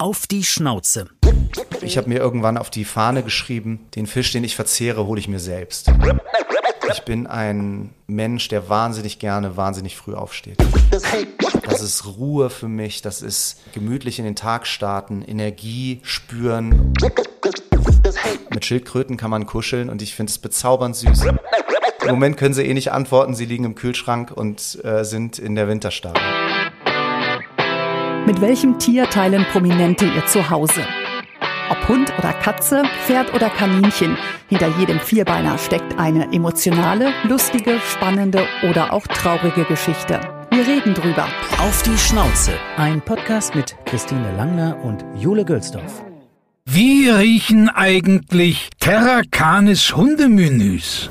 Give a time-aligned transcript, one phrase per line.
[0.00, 1.10] Auf die Schnauze.
[1.82, 5.28] Ich habe mir irgendwann auf die Fahne geschrieben, den Fisch, den ich verzehre, hole ich
[5.28, 5.92] mir selbst.
[6.90, 10.56] Ich bin ein Mensch, der wahnsinnig gerne wahnsinnig früh aufsteht.
[10.90, 16.94] Das ist Ruhe für mich, das ist gemütlich in den Tag starten, Energie spüren.
[18.54, 21.24] Mit Schildkröten kann man kuscheln und ich finde es bezaubernd süß.
[21.24, 25.56] Im Moment können sie eh nicht antworten, sie liegen im Kühlschrank und äh, sind in
[25.56, 26.18] der Winterstarre.
[28.40, 30.80] Mit welchem Tier teilen Prominente ihr Zuhause?
[31.68, 34.16] Ob Hund oder Katze, Pferd oder Kaninchen,
[34.48, 40.20] hinter jedem Vierbeiner steckt eine emotionale, lustige, spannende oder auch traurige Geschichte.
[40.50, 41.28] Wir reden drüber.
[41.58, 42.52] Auf die Schnauze.
[42.78, 46.02] Ein Podcast mit Christine Langner und Jule Gülsdorf.
[46.64, 51.10] Wie riechen eigentlich Terracanis Hundemenüs?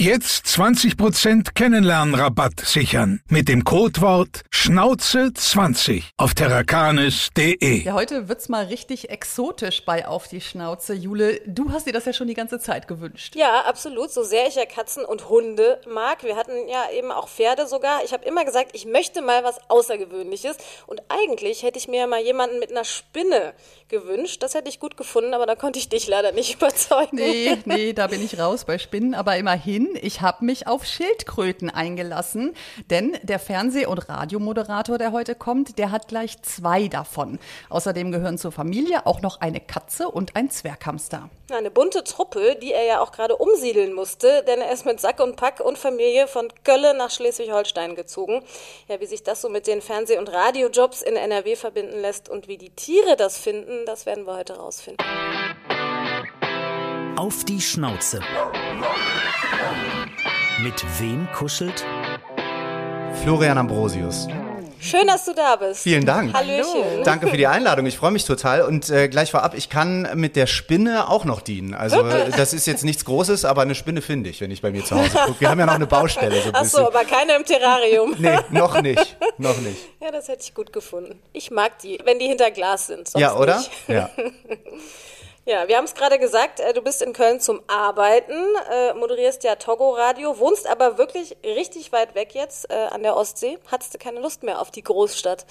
[0.00, 7.84] Jetzt 20% Kennenlernrabatt sichern mit dem Codewort Schnauze20 auf terrakanis.de.
[7.84, 10.94] Ja, heute wird's mal richtig exotisch bei Auf die Schnauze.
[10.94, 13.36] Jule, du hast dir das ja schon die ganze Zeit gewünscht.
[13.36, 14.10] Ja, absolut.
[14.10, 16.24] So sehr ich ja Katzen und Hunde mag.
[16.24, 18.02] Wir hatten ja eben auch Pferde sogar.
[18.04, 20.56] Ich habe immer gesagt, ich möchte mal was Außergewöhnliches.
[20.88, 23.54] Und eigentlich hätte ich mir mal jemanden mit einer Spinne
[23.88, 24.42] gewünscht.
[24.42, 27.16] Das hätte ich gut gefunden, aber da konnte ich dich leider nicht überzeugen.
[27.16, 29.14] Nee, nee, da bin ich raus bei Spinnen.
[29.14, 32.54] Aber immerhin, ich habe mich auf Schildkröten eingelassen.
[32.90, 37.38] Denn der Fernseh- und Radiomoderator, der heute kommt, der hat gleich zwei davon.
[37.68, 41.28] Außerdem gehören zur Familie auch noch eine Katze und ein Zwerghamster.
[41.50, 45.20] Eine bunte Truppe, die er ja auch gerade umsiedeln musste, denn er ist mit Sack
[45.20, 48.42] und Pack und Familie von Kölle nach Schleswig-Holstein gezogen.
[48.88, 52.48] Ja, wie sich das so mit den Fernseh- und Radiojobs in NRW verbinden lässt und
[52.48, 55.04] wie die Tiere das finden, das werden wir heute rausfinden.
[57.16, 58.20] Auf die Schnauze.
[60.62, 61.84] Mit wem kuschelt?
[63.22, 64.28] Florian Ambrosius.
[64.84, 65.82] Schön, dass du da bist.
[65.82, 66.34] Vielen Dank.
[66.34, 67.04] Hallöchen.
[67.04, 67.86] Danke für die Einladung.
[67.86, 68.62] Ich freue mich total.
[68.62, 71.72] Und äh, gleich vorab, ich kann mit der Spinne auch noch dienen.
[71.72, 74.84] Also das ist jetzt nichts Großes, aber eine Spinne finde ich, wenn ich bei mir
[74.84, 75.40] zu Hause gucke.
[75.40, 76.38] Wir haben ja noch eine Baustelle.
[76.42, 76.80] So ein Ach bisschen.
[76.80, 78.14] so, aber keine im Terrarium.
[78.18, 79.16] Nee, noch nicht.
[79.38, 79.78] Noch nicht.
[80.02, 81.18] Ja, das hätte ich gut gefunden.
[81.32, 83.08] Ich mag die, wenn die hinter Glas sind.
[83.08, 83.56] Sonst ja, oder?
[83.56, 83.70] Nicht.
[83.88, 84.10] Ja.
[85.46, 88.32] Ja, wir haben es gerade gesagt, äh, du bist in Köln zum Arbeiten,
[88.72, 93.14] äh, moderierst ja Togo Radio, wohnst aber wirklich richtig weit weg jetzt äh, an der
[93.14, 93.58] Ostsee.
[93.70, 95.44] Hattest du keine Lust mehr auf die Großstadt?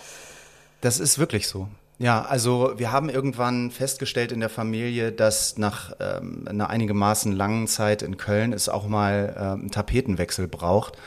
[0.81, 1.67] Das ist wirklich so.
[1.99, 7.67] Ja, also wir haben irgendwann festgestellt in der Familie, dass nach ähm, einer einigermaßen langen
[7.67, 10.97] Zeit in Köln es auch mal ähm, einen Tapetenwechsel braucht.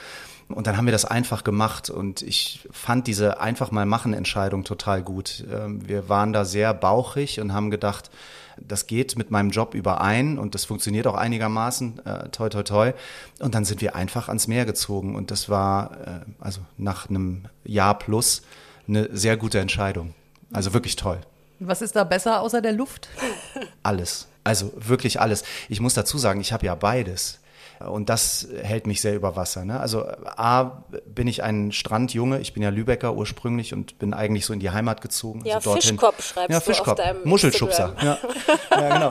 [0.49, 4.63] Und dann haben wir das einfach gemacht und ich fand diese einfach mal machen Entscheidung
[4.63, 5.45] total gut.
[5.53, 8.11] Ähm, wir waren da sehr bauchig und haben gedacht,
[8.61, 12.93] das geht mit meinem Job überein und das funktioniert auch einigermaßen, äh, toi toi toi.
[13.39, 17.47] Und dann sind wir einfach ans Meer gezogen und das war äh, also nach einem
[17.65, 18.43] Jahr plus
[18.89, 20.15] eine sehr gute Entscheidung.
[20.53, 21.21] Also wirklich toll.
[21.59, 23.09] Was ist da besser außer der Luft?
[23.83, 24.28] Alles.
[24.44, 25.43] Also wirklich alles.
[25.69, 27.41] Ich muss dazu sagen, ich habe ja beides.
[27.78, 29.64] Und das hält mich sehr über Wasser.
[29.64, 29.78] Ne?
[29.78, 30.06] Also
[30.37, 34.60] A, bin ich ein Strandjunge, ich bin ja Lübecker ursprünglich und bin eigentlich so in
[34.60, 35.42] die Heimat gezogen.
[35.44, 35.98] Ja, also dorthin.
[35.98, 36.97] Fischkopf schreibst ja, du auf Fischkopf.
[36.97, 37.94] deinem Muschelschubser.
[38.03, 38.19] Ja.
[38.70, 39.10] ja, genau.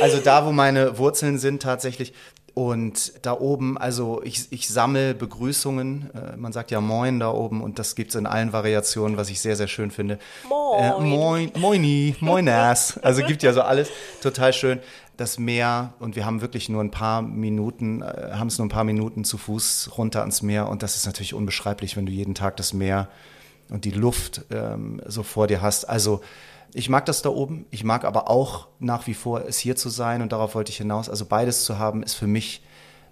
[0.00, 2.12] Also da, wo meine Wurzeln sind tatsächlich.
[2.58, 6.08] Und da oben, also ich, ich sammle Begrüßungen.
[6.14, 9.42] Äh, man sagt ja Moin da oben und das gibt's in allen Variationen, was ich
[9.42, 10.18] sehr, sehr schön finde.
[10.48, 10.82] Moin.
[10.82, 12.96] Äh, moin, Moini, Moinas.
[13.02, 13.90] Also gibt ja so alles.
[14.22, 14.80] Total schön.
[15.16, 18.70] Das Meer und wir haben wirklich nur ein paar Minuten, äh, haben es nur ein
[18.70, 22.34] paar Minuten zu Fuß runter ans Meer und das ist natürlich unbeschreiblich, wenn du jeden
[22.34, 23.08] Tag das Meer
[23.70, 25.84] und die Luft ähm, so vor dir hast.
[25.86, 26.20] Also
[26.74, 27.64] ich mag das da oben.
[27.70, 30.76] Ich mag aber auch nach wie vor es hier zu sein und darauf wollte ich
[30.76, 31.08] hinaus.
[31.08, 32.62] Also beides zu haben ist für mich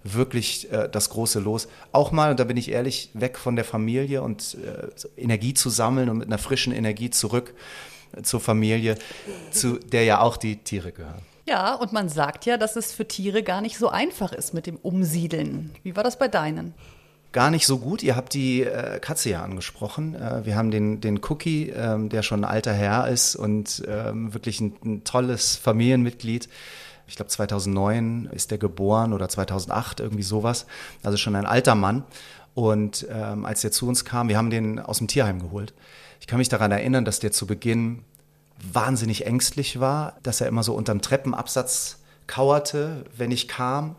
[0.03, 1.67] wirklich äh, das große Los.
[1.91, 5.69] Auch mal, und da bin ich ehrlich, weg von der Familie und äh, Energie zu
[5.69, 7.55] sammeln und mit einer frischen Energie zurück
[8.21, 8.97] zur Familie,
[9.51, 11.34] zu der ja auch die Tiere gehören.
[11.47, 14.65] Ja, und man sagt ja, dass es für Tiere gar nicht so einfach ist mit
[14.65, 15.71] dem Umsiedeln.
[15.83, 16.73] Wie war das bei deinen?
[17.35, 18.01] gar nicht so gut.
[18.01, 20.15] Ihr habt die äh, Katze ja angesprochen.
[20.15, 24.33] Äh, wir haben den, den Cookie, ähm, der schon ein alter Herr ist und ähm,
[24.33, 26.47] wirklich ein, ein tolles Familienmitglied.
[27.07, 30.65] Ich glaube 2009 ist der geboren oder 2008, irgendwie sowas.
[31.03, 32.05] Also schon ein alter Mann.
[32.53, 35.73] Und ähm, als der zu uns kam, wir haben den aus dem Tierheim geholt.
[36.21, 38.05] Ich kann mich daran erinnern, dass der zu Beginn
[38.61, 41.97] wahnsinnig ängstlich war, dass er immer so unterm Treppenabsatz
[42.27, 43.95] kauerte, wenn ich kam.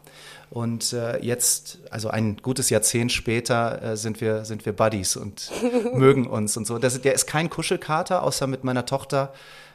[0.48, 5.50] Und äh, jetzt, also ein gutes Jahrzehnt später, äh, sind, wir, sind wir Buddies und
[5.94, 6.78] mögen uns und so.
[6.78, 9.32] Das, der ist kein Kuschelkater, außer mit meiner Tochter.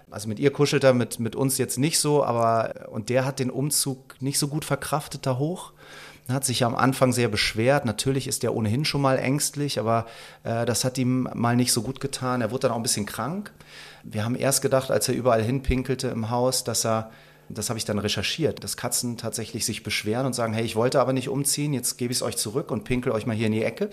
[0.10, 3.40] Also mit ihr kuschelt er, mit, mit uns jetzt nicht so, aber und der hat
[3.40, 5.72] den Umzug nicht so gut verkraftet da hoch
[6.34, 7.86] hat sich am Anfang sehr beschwert.
[7.86, 10.06] Natürlich ist er ohnehin schon mal ängstlich, aber
[10.44, 12.42] äh, das hat ihm mal nicht so gut getan.
[12.42, 13.52] Er wurde dann auch ein bisschen krank.
[14.04, 17.12] Wir haben erst gedacht, als er überall hinpinkelte im Haus, dass er
[17.54, 21.00] das habe ich dann recherchiert, dass Katzen tatsächlich sich beschweren und sagen, hey, ich wollte
[21.00, 23.54] aber nicht umziehen, jetzt gebe ich es euch zurück und pinkel euch mal hier in
[23.54, 23.90] die Ecke.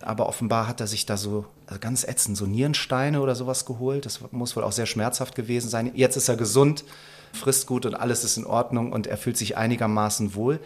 [0.00, 4.06] Aber offenbar hat er sich da so also ganz ätzend, so Nierensteine oder sowas geholt.
[4.06, 5.90] Das muss wohl auch sehr schmerzhaft gewesen sein.
[5.94, 6.84] Jetzt ist er gesund,
[7.32, 10.60] frisst gut und alles ist in Ordnung und er fühlt sich einigermaßen wohl.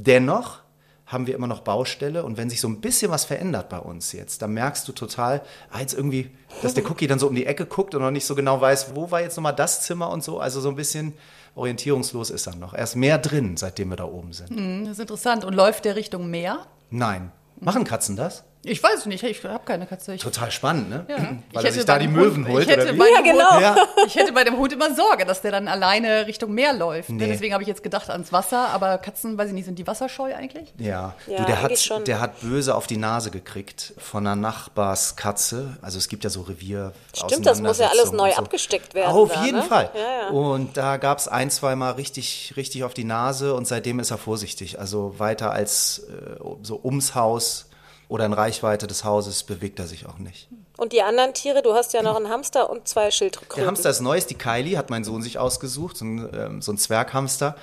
[0.00, 0.60] Dennoch
[1.06, 4.12] haben wir immer noch Baustelle und wenn sich so ein bisschen was verändert bei uns
[4.12, 6.30] jetzt, dann merkst du total, ah, jetzt irgendwie,
[6.62, 8.94] dass der Cookie dann so um die Ecke guckt und noch nicht so genau weiß,
[8.94, 10.38] wo war jetzt nochmal das Zimmer und so.
[10.38, 11.14] Also so ein bisschen
[11.56, 12.74] orientierungslos ist er noch.
[12.74, 14.50] Er ist mehr drin, seitdem wir da oben sind.
[14.50, 15.44] Hm, das ist interessant.
[15.44, 16.66] Und läuft der Richtung Meer?
[16.90, 17.32] Nein.
[17.58, 18.44] Machen Katzen das?
[18.64, 20.14] Ich weiß nicht, ich habe keine Katze.
[20.14, 21.06] Ich Total spannend, ne?
[21.08, 21.16] Ja.
[21.52, 22.64] Weil Ich er sich da die Möwen Hund- holt.
[22.64, 22.98] ich hätte oder wie?
[22.98, 23.50] bei dem Ja, genau.
[23.52, 23.76] Hund, Ja.
[24.06, 27.08] Ich hätte bei dem Hund immer Sorge, dass der dann alleine Richtung Meer läuft.
[27.10, 27.26] Nee.
[27.28, 28.68] Deswegen habe ich jetzt gedacht ans Wasser.
[28.70, 30.74] Aber Katzen, weiß ich nicht, sind die wasserscheu eigentlich?
[30.78, 32.04] Ja, Ja, du, der, hat, schon.
[32.04, 35.76] der hat böse auf die Nase gekriegt von einer Nachbarskatze.
[35.82, 36.92] Also es gibt ja so Revier.
[37.14, 38.36] Stimmt, das muss ja alles neu so.
[38.38, 39.64] abgesteckt werden Auf da, jeden ne?
[39.64, 39.90] Fall.
[39.94, 40.28] Ja, ja.
[40.30, 44.10] Und da gab es ein, zwei Mal richtig, richtig auf die Nase und seitdem ist
[44.10, 44.78] er vorsichtig.
[44.80, 47.66] Also weiter als äh, so ums Haus
[48.08, 50.48] oder in Reichweite des Hauses bewegt er sich auch nicht.
[50.76, 53.56] Und die anderen Tiere, du hast ja noch einen Hamster und zwei Schildkröten.
[53.56, 56.62] Der Hamster ist neu, ist die Kylie, hat mein Sohn sich ausgesucht, so ein, ähm,
[56.62, 57.56] so ein Zwerghamster,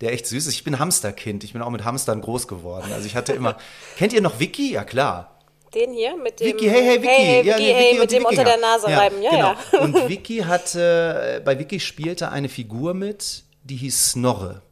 [0.00, 0.54] der echt süß ist.
[0.54, 2.92] Ich bin Hamsterkind, ich bin auch mit Hamstern groß geworden.
[2.92, 3.56] Also ich hatte immer,
[3.96, 4.72] kennt ihr noch Vicky?
[4.72, 5.32] Ja klar.
[5.74, 6.46] Den hier mit dem.
[6.46, 7.08] Vicky, hey, hey, Vicky.
[7.08, 8.56] Hey, hey, Ja, Vicky, nee, hey, Vicky und mit dem unter Wikinger.
[8.56, 9.22] der Nase reiben.
[9.22, 9.54] Ja, genau.
[9.72, 9.78] ja.
[9.80, 14.62] Und Vicky hatte, bei Vicky spielte eine Figur mit, die hieß Snorre.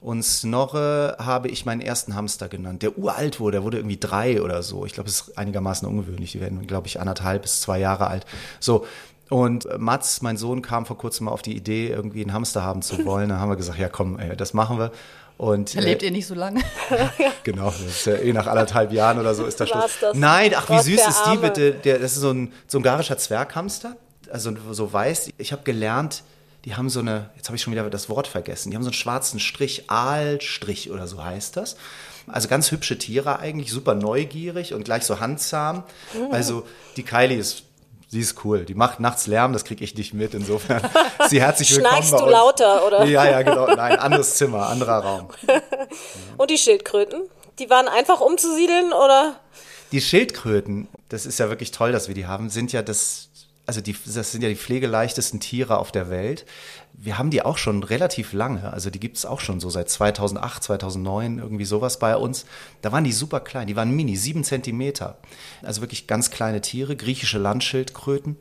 [0.00, 4.40] Und Snorre habe ich meinen ersten Hamster genannt, der uralt wurde, der wurde irgendwie drei
[4.40, 4.86] oder so.
[4.86, 6.32] Ich glaube, es ist einigermaßen ungewöhnlich.
[6.32, 8.24] Die werden, glaube ich, anderthalb bis zwei Jahre alt.
[8.60, 8.86] So.
[9.28, 12.80] Und Mats, mein Sohn, kam vor kurzem mal auf die Idee, irgendwie einen Hamster haben
[12.82, 13.28] zu wollen.
[13.28, 14.90] Dann haben wir gesagt, ja komm, ey, das machen wir.
[15.36, 16.60] Und, Da lebt ihr nicht so lange.
[17.44, 20.10] Genau, das ist ja eh nach anderthalb Jahren oder so ist das War's Schluss.
[20.12, 20.16] das?
[20.16, 21.72] Nein, ach, wie Gott, süß der ist die bitte?
[21.72, 23.96] Der, das ist so ein, so ein ungarischer Zwerghamster,
[24.30, 25.30] also so weiß.
[25.38, 26.22] Ich habe gelernt,
[26.64, 28.90] die haben so eine, jetzt habe ich schon wieder das Wort vergessen, die haben so
[28.90, 31.76] einen schwarzen Strich, Aalstrich oder so heißt das.
[32.26, 35.84] Also ganz hübsche Tiere eigentlich, super neugierig und gleich so handzahm.
[36.30, 36.66] Also
[36.96, 37.64] die Kylie ist,
[38.08, 38.64] sie ist cool.
[38.64, 40.34] Die macht nachts Lärm, das kriege ich nicht mit.
[40.34, 40.82] Insofern,
[41.28, 43.04] sie herzlich willkommen Schnarchst du lauter, oder?
[43.06, 43.66] Ja, ja, genau.
[43.66, 45.28] Nein, anderes Zimmer, anderer Raum.
[46.36, 47.22] Und die Schildkröten?
[47.58, 49.40] Die waren einfach umzusiedeln, oder?
[49.92, 53.29] Die Schildkröten, das ist ja wirklich toll, dass wir die haben, sind ja das,
[53.70, 56.44] also die, das sind ja die pflegeleichtesten Tiere auf der Welt.
[56.92, 59.88] Wir haben die auch schon relativ lange, also die gibt es auch schon so seit
[59.88, 62.46] 2008, 2009, irgendwie sowas bei uns.
[62.82, 65.18] Da waren die super klein, die waren mini, sieben Zentimeter.
[65.62, 68.36] Also wirklich ganz kleine Tiere, griechische Landschildkröten.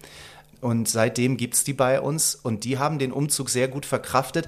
[0.61, 4.47] Und seitdem gibt's die bei uns und die haben den Umzug sehr gut verkraftet.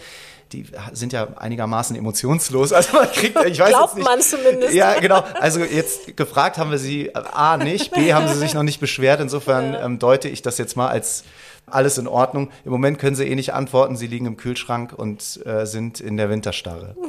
[0.54, 2.72] Die sind ja einigermaßen emotionslos.
[2.82, 4.74] Also man kriegt, ich weiß Glaubt nicht, man zumindest.
[4.74, 5.24] Ja, genau.
[5.40, 9.22] Also jetzt gefragt haben wir sie A nicht, B haben sie sich noch nicht beschwert.
[9.22, 11.24] Insofern ähm, deute ich das jetzt mal als
[11.68, 12.50] alles in Ordnung.
[12.66, 13.96] Im Moment können sie eh nicht antworten.
[13.96, 16.96] Sie liegen im Kühlschrank und äh, sind in der Winterstarre.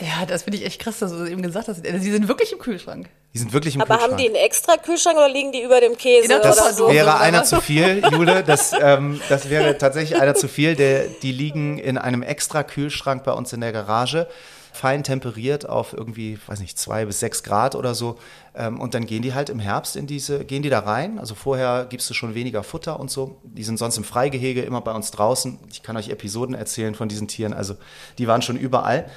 [0.00, 1.84] Ja, das finde ich echt krass, dass du das eben gesagt hast.
[1.84, 3.08] Sie sind wirklich im Kühlschrank.
[3.34, 4.12] Die sind wirklich im Aber Kühlschrank.
[4.12, 6.76] haben die einen extra Kühlschrank oder liegen die über dem Käse In der oder Das
[6.76, 6.88] so?
[6.90, 8.42] wäre oder einer zu viel, Jule.
[8.42, 10.74] Das, ähm, das wäre tatsächlich einer zu viel.
[10.74, 14.26] Der, die liegen in einem extra Kühlschrank bei uns in der Garage,
[14.72, 18.18] fein temperiert auf irgendwie, weiß nicht, zwei bis sechs Grad oder so.
[18.54, 21.18] Ähm, und dann gehen die halt im Herbst in diese, gehen die da rein.
[21.18, 23.40] Also vorher gibst du schon weniger Futter und so.
[23.44, 25.58] Die sind sonst im Freigehege immer bei uns draußen.
[25.70, 27.52] Ich kann euch Episoden erzählen von diesen Tieren.
[27.52, 27.76] Also
[28.18, 29.08] die waren schon überall.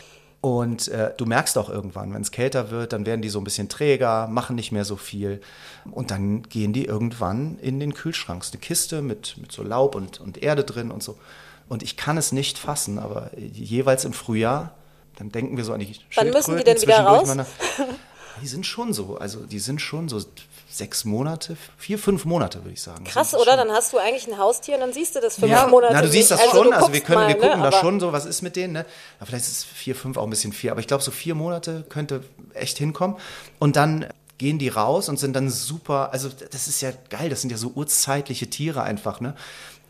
[0.42, 3.44] Und äh, du merkst auch irgendwann, wenn es kälter wird, dann werden die so ein
[3.44, 5.42] bisschen träger, machen nicht mehr so viel.
[5.90, 8.44] Und dann gehen die irgendwann in den Kühlschrank.
[8.44, 11.18] Ist eine Kiste mit, mit so Laub und, und Erde drin und so.
[11.68, 14.76] Und ich kann es nicht fassen, aber jeweils im Frühjahr,
[15.18, 17.30] dann denken wir so an die Wann müssen die denn wieder raus?
[18.42, 20.22] Die sind schon so, also die sind schon so
[20.70, 23.06] sechs Monate, vier, fünf Monate, würde ich sagen.
[23.06, 23.46] Krass, oder?
[23.52, 25.94] schon- Dann hast du eigentlich ein Haustier und dann siehst du das fünf Ja, Monate
[25.94, 27.72] na, du siehst das schon, du also wir können, mal, wir gucken ne?
[27.72, 28.86] da schon so, was ist mit denen, ne?
[29.22, 31.34] Ja, vielleicht ist es vier, fünf, auch ein bisschen vier, aber ich glaube, so vier
[31.34, 33.16] Monate könnte echt hinkommen.
[33.58, 34.08] Und dann
[34.38, 37.58] gehen die raus und sind dann super, also das ist ja geil, das sind ja
[37.58, 39.34] so urzeitliche Tiere einfach, ne?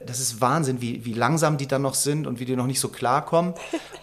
[0.05, 2.79] Das ist Wahnsinn, wie, wie langsam die dann noch sind und wie die noch nicht
[2.79, 3.53] so klarkommen.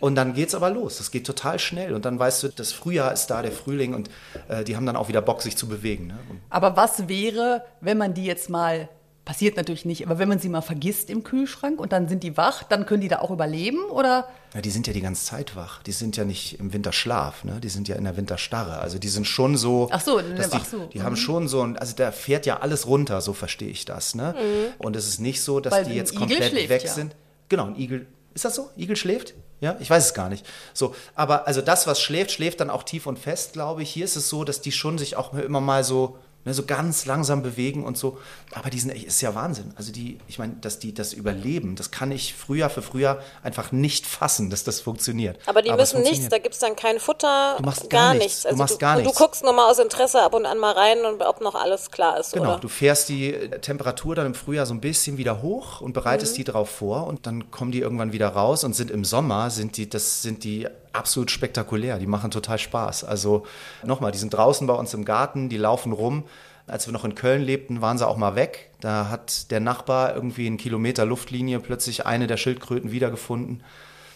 [0.01, 0.99] Und dann geht's aber los.
[0.99, 1.95] Das geht total schnell.
[1.95, 4.11] Und dann weißt du, das Frühjahr ist da, der Frühling, und
[4.49, 6.09] äh, die haben dann auch wieder Bock, sich zu bewegen.
[6.09, 6.19] Ne?
[6.51, 8.89] Aber was wäre, wenn man die jetzt mal
[9.25, 12.37] passiert natürlich nicht, aber wenn man sie mal vergisst im Kühlschrank und dann sind die
[12.37, 14.29] wach, dann können die da auch überleben oder?
[14.55, 15.83] Ja, die sind ja die ganze Zeit wach.
[15.85, 17.61] Die sind ja nicht im Winterschlaf, ne?
[17.61, 18.79] Die sind ja in der Winterstarre.
[18.79, 19.89] Also die sind schon so.
[19.93, 20.87] Ach so, dass die, ach so.
[20.87, 24.15] die haben schon so ein, also da fährt ja alles runter, so verstehe ich das,
[24.15, 24.35] ne?
[24.79, 26.93] Und es ist nicht so, dass Weil die jetzt komplett schläft weg ja.
[26.93, 27.15] sind.
[27.49, 28.07] Genau, ein Igel.
[28.35, 28.71] Ist das so?
[28.77, 29.35] Igel schläft?
[29.61, 30.45] Ja, ich weiß es gar nicht.
[30.75, 33.91] So, aber also das, was schläft, schläft dann auch tief und fest, glaube ich.
[33.91, 37.07] Hier ist es so, dass die schon sich auch immer mal so, ne, so ganz
[37.07, 38.19] langsam bewegen und so.
[38.53, 39.73] Aber die sind, echt- ist ja Wahnsinn.
[39.77, 43.73] Also die, ich meine, dass die das überleben, das kann ich Frühjahr für Frühjahr einfach
[43.73, 45.39] nicht fassen, dass das funktioniert.
[45.47, 48.25] Aber die müssen nichts, da gibt es dann kein Futter, Du machst gar gar nichts.
[48.25, 48.43] nichts.
[48.43, 49.17] Du Also machst gar du, nichts.
[49.19, 51.91] Du guckst nur mal aus Interesse ab und an mal rein und ob noch alles
[51.91, 52.59] klar ist, Genau, oder?
[52.61, 56.45] du fährst die Temperatur dann im Frühjahr so ein bisschen wieder hoch und bereitest die
[56.45, 59.89] drauf vor und dann kommen die irgendwann wieder raus und sind im Sommer, sind die,
[59.89, 63.05] das sind die absolut spektakulär, die machen total Spaß.
[63.05, 63.45] Also
[63.85, 66.25] nochmal, die sind draußen bei uns im Garten, die laufen rum.
[66.67, 68.71] Als wir noch in Köln lebten, waren sie auch mal weg.
[68.81, 73.63] Da hat der Nachbar irgendwie einen Kilometer Luftlinie plötzlich eine der Schildkröten wiedergefunden.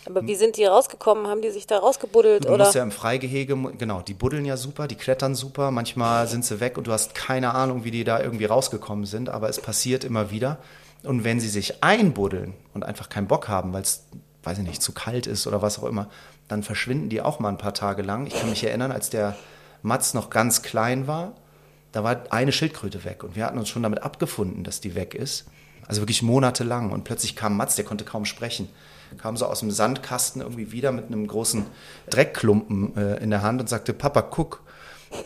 [0.09, 1.27] Aber wie sind die rausgekommen?
[1.27, 2.65] Haben die sich da rausgebuddelt, Du oder?
[2.65, 6.61] musst ja im Freigehege, genau, die buddeln ja super, die klettern super, manchmal sind sie
[6.61, 10.05] weg und du hast keine Ahnung, wie die da irgendwie rausgekommen sind, aber es passiert
[10.05, 10.59] immer wieder.
[11.03, 14.05] Und wenn sie sich einbuddeln und einfach keinen Bock haben, weil es,
[14.45, 16.09] weiß ich nicht, zu kalt ist oder was auch immer,
[16.49, 18.27] dann verschwinden die auch mal ein paar Tage lang.
[18.27, 19.37] Ich kann mich erinnern, als der
[19.83, 21.35] Mats noch ganz klein war,
[21.93, 25.15] da war eine Schildkröte weg und wir hatten uns schon damit abgefunden, dass die weg
[25.15, 25.47] ist.
[25.87, 26.91] Also wirklich monatelang.
[26.91, 28.69] Und plötzlich kam Mats, der konnte kaum sprechen,
[29.19, 31.65] kam so aus dem Sandkasten irgendwie wieder mit einem großen
[32.11, 34.63] Dreckklumpen äh, in der Hand und sagte, Papa, guck.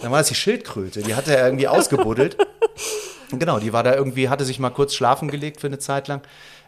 [0.03, 2.37] Dann war das die Schildkröte, die hatte er irgendwie ausgebuddelt.
[3.33, 6.21] Genau, die war da irgendwie, hatte sich mal kurz schlafen gelegt für eine Zeit lang.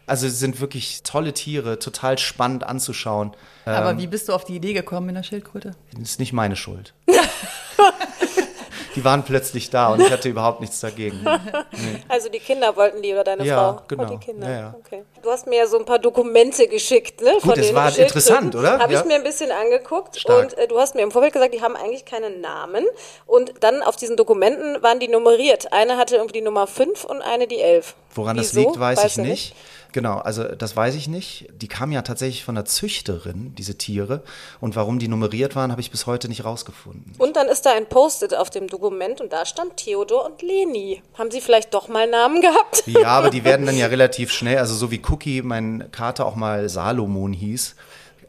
[0.07, 3.33] Also es sind wirklich tolle Tiere, total spannend anzuschauen.
[3.65, 5.73] Aber wie bist du auf die Idee gekommen mit der Schildkröte?
[5.93, 6.93] Das ist nicht meine Schuld.
[8.97, 11.25] die waren plötzlich da und ich hatte überhaupt nichts dagegen.
[12.09, 13.83] Also die Kinder wollten die oder deine Ja, Frau?
[13.89, 14.03] genau.
[14.05, 14.49] Oh, die Kinder.
[14.51, 14.75] Ja, ja.
[14.79, 15.03] Okay.
[15.23, 17.33] Du hast mir ja so ein paar Dokumente geschickt, ne?
[17.41, 18.79] Gut, es war interessant, oder?
[18.79, 19.01] Habe Ja.
[19.01, 20.43] ich mir ein bisschen angeguckt Stark.
[20.53, 22.85] und äh, du hast mir im Vorfeld gesagt, die haben eigentlich keinen Namen
[23.27, 25.73] und dann auf diesen Dokumenten waren die nummeriert.
[25.73, 27.95] Eine hatte irgendwie die Nummer 5 und eine die 11.
[28.15, 28.69] Woran das Wieso?
[28.69, 29.55] liegt, weiß Weißt ich du nicht.
[29.93, 31.49] Genau, also das weiß ich nicht.
[31.55, 34.23] Die kamen ja tatsächlich von der Züchterin, diese Tiere.
[34.61, 37.13] Und warum die nummeriert waren, habe ich bis heute nicht rausgefunden.
[37.19, 41.03] Und dann ist da ein Post-it auf dem Dokument und da stand Theodor und Leni.
[41.15, 42.85] Haben sie vielleicht doch mal Namen gehabt?
[42.87, 46.37] Ja, aber die werden dann ja relativ schnell, also so wie Cookie, mein Kater auch
[46.37, 47.75] mal Salomon hieß.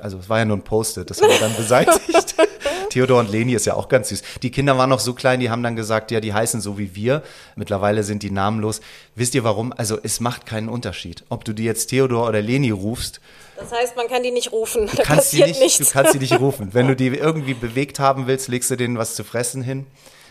[0.03, 2.36] Also es war ja nur ein Post-it, das haben wir dann beseitigt.
[2.89, 4.22] Theodor und Leni ist ja auch ganz süß.
[4.43, 6.93] Die Kinder waren noch so klein, die haben dann gesagt, ja, die heißen so wie
[6.93, 7.24] wir.
[7.55, 8.81] Mittlerweile sind die namenlos.
[9.15, 9.72] Wisst ihr warum?
[9.72, 13.22] Also es macht keinen Unterschied, ob du die jetzt Theodor oder Leni rufst.
[13.55, 14.88] Das heißt, man kann die nicht rufen.
[14.88, 15.88] Du da kannst sie passiert nicht, nichts.
[15.88, 16.74] du kannst sie nicht rufen.
[16.74, 19.86] Wenn du die irgendwie bewegt haben willst, legst du denen was zu fressen hin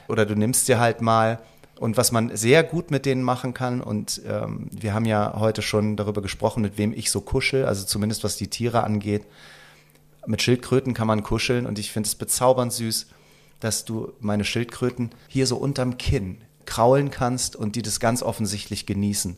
[0.07, 1.39] oder du nimmst sie halt mal.
[1.81, 5.63] Und was man sehr gut mit denen machen kann, und ähm, wir haben ja heute
[5.63, 9.25] schon darüber gesprochen, mit wem ich so kuschel, also zumindest was die Tiere angeht.
[10.27, 13.07] Mit Schildkröten kann man kuscheln und ich finde es bezaubernd süß,
[13.61, 18.87] dass du meine Schildkröten hier so unterm Kinn kraulen kannst und die das ganz offensichtlich
[18.87, 19.37] genießen.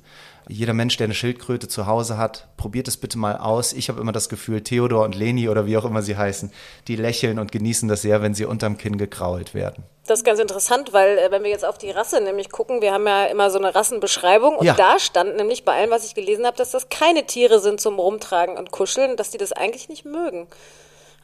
[0.48, 3.72] Jeder Mensch, der eine Schildkröte zu Hause hat, probiert es bitte mal aus.
[3.72, 6.52] Ich habe immer das Gefühl, Theodor und Leni oder wie auch immer sie heißen,
[6.86, 9.84] die lächeln und genießen das sehr, wenn sie unterm Kinn gekrault werden.
[10.06, 12.92] Das ist ganz interessant, weil äh, wenn wir jetzt auf die Rasse nämlich gucken, wir
[12.92, 14.74] haben ja immer so eine Rassenbeschreibung und Ja.
[14.74, 17.98] da stand nämlich bei allem, was ich gelesen habe, dass das keine Tiere sind zum
[17.98, 20.46] Rumtragen und Kuscheln, dass die das eigentlich nicht mögen.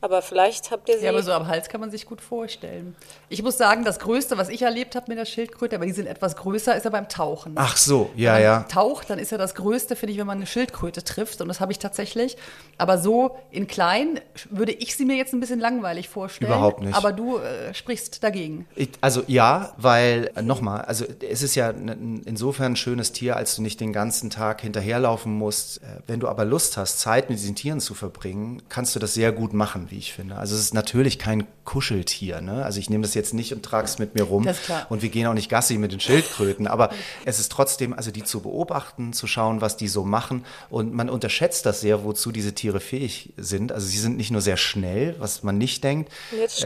[0.00, 1.04] Aber vielleicht habt ihr sie.
[1.04, 2.96] Ja, aber so am Hals kann man sich gut vorstellen.
[3.32, 6.08] Ich muss sagen, das Größte, was ich erlebt habe mit der Schildkröte, aber die sind
[6.08, 7.52] etwas größer, ist ja beim Tauchen.
[7.54, 8.62] Ach so, ja, wenn man ja.
[8.64, 11.40] taucht, dann ist ja das Größte, finde ich, wenn man eine Schildkröte trifft.
[11.40, 12.36] Und das habe ich tatsächlich.
[12.76, 14.18] Aber so in klein
[14.50, 16.50] würde ich sie mir jetzt ein bisschen langweilig vorstellen.
[16.50, 16.96] Überhaupt nicht.
[16.96, 18.66] Aber du äh, sprichst dagegen.
[18.74, 23.54] Ich, also ja, weil äh, nochmal, also es ist ja insofern ein schönes Tier, als
[23.54, 25.78] du nicht den ganzen Tag hinterherlaufen musst.
[25.84, 29.14] Äh, Wenn du aber Lust hast, Zeit mit diesen Tieren zu verbringen, kannst du das
[29.14, 30.34] sehr gut machen, wie ich finde.
[30.34, 32.40] Also es ist natürlich kein Kuscheltier.
[32.40, 32.64] Ne?
[32.64, 34.46] Also ich nehme das jetzt nicht und trage es mit mir rum.
[34.88, 36.66] Und wir gehen auch nicht Gassi mit den Schildkröten.
[36.66, 36.90] Aber
[37.24, 40.44] es ist trotzdem, also die zu beobachten, zu schauen, was die so machen.
[40.68, 43.72] Und man unterschätzt das sehr, wozu diese Tiere fähig sind.
[43.72, 46.10] Also sie sind nicht nur sehr schnell, was man nicht denkt.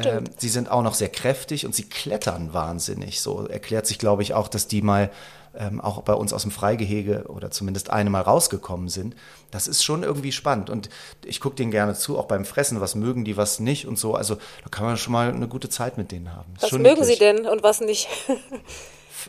[0.04, 3.20] Ähm, sie sind auch noch sehr kräftig und sie klettern wahnsinnig.
[3.20, 5.10] So erklärt sich, glaube ich, auch, dass die mal
[5.58, 9.14] ähm, auch bei uns aus dem Freigehege oder zumindest eine mal rausgekommen sind.
[9.50, 10.70] Das ist schon irgendwie spannend.
[10.70, 10.88] Und
[11.24, 14.14] ich gucke denen gerne zu, auch beim Fressen, was mögen die, was nicht und so.
[14.14, 16.54] Also da kann man schon mal eine gute Zeit mit denen haben.
[16.60, 17.18] Was mögen sie niedlich.
[17.18, 18.08] denn und was nicht?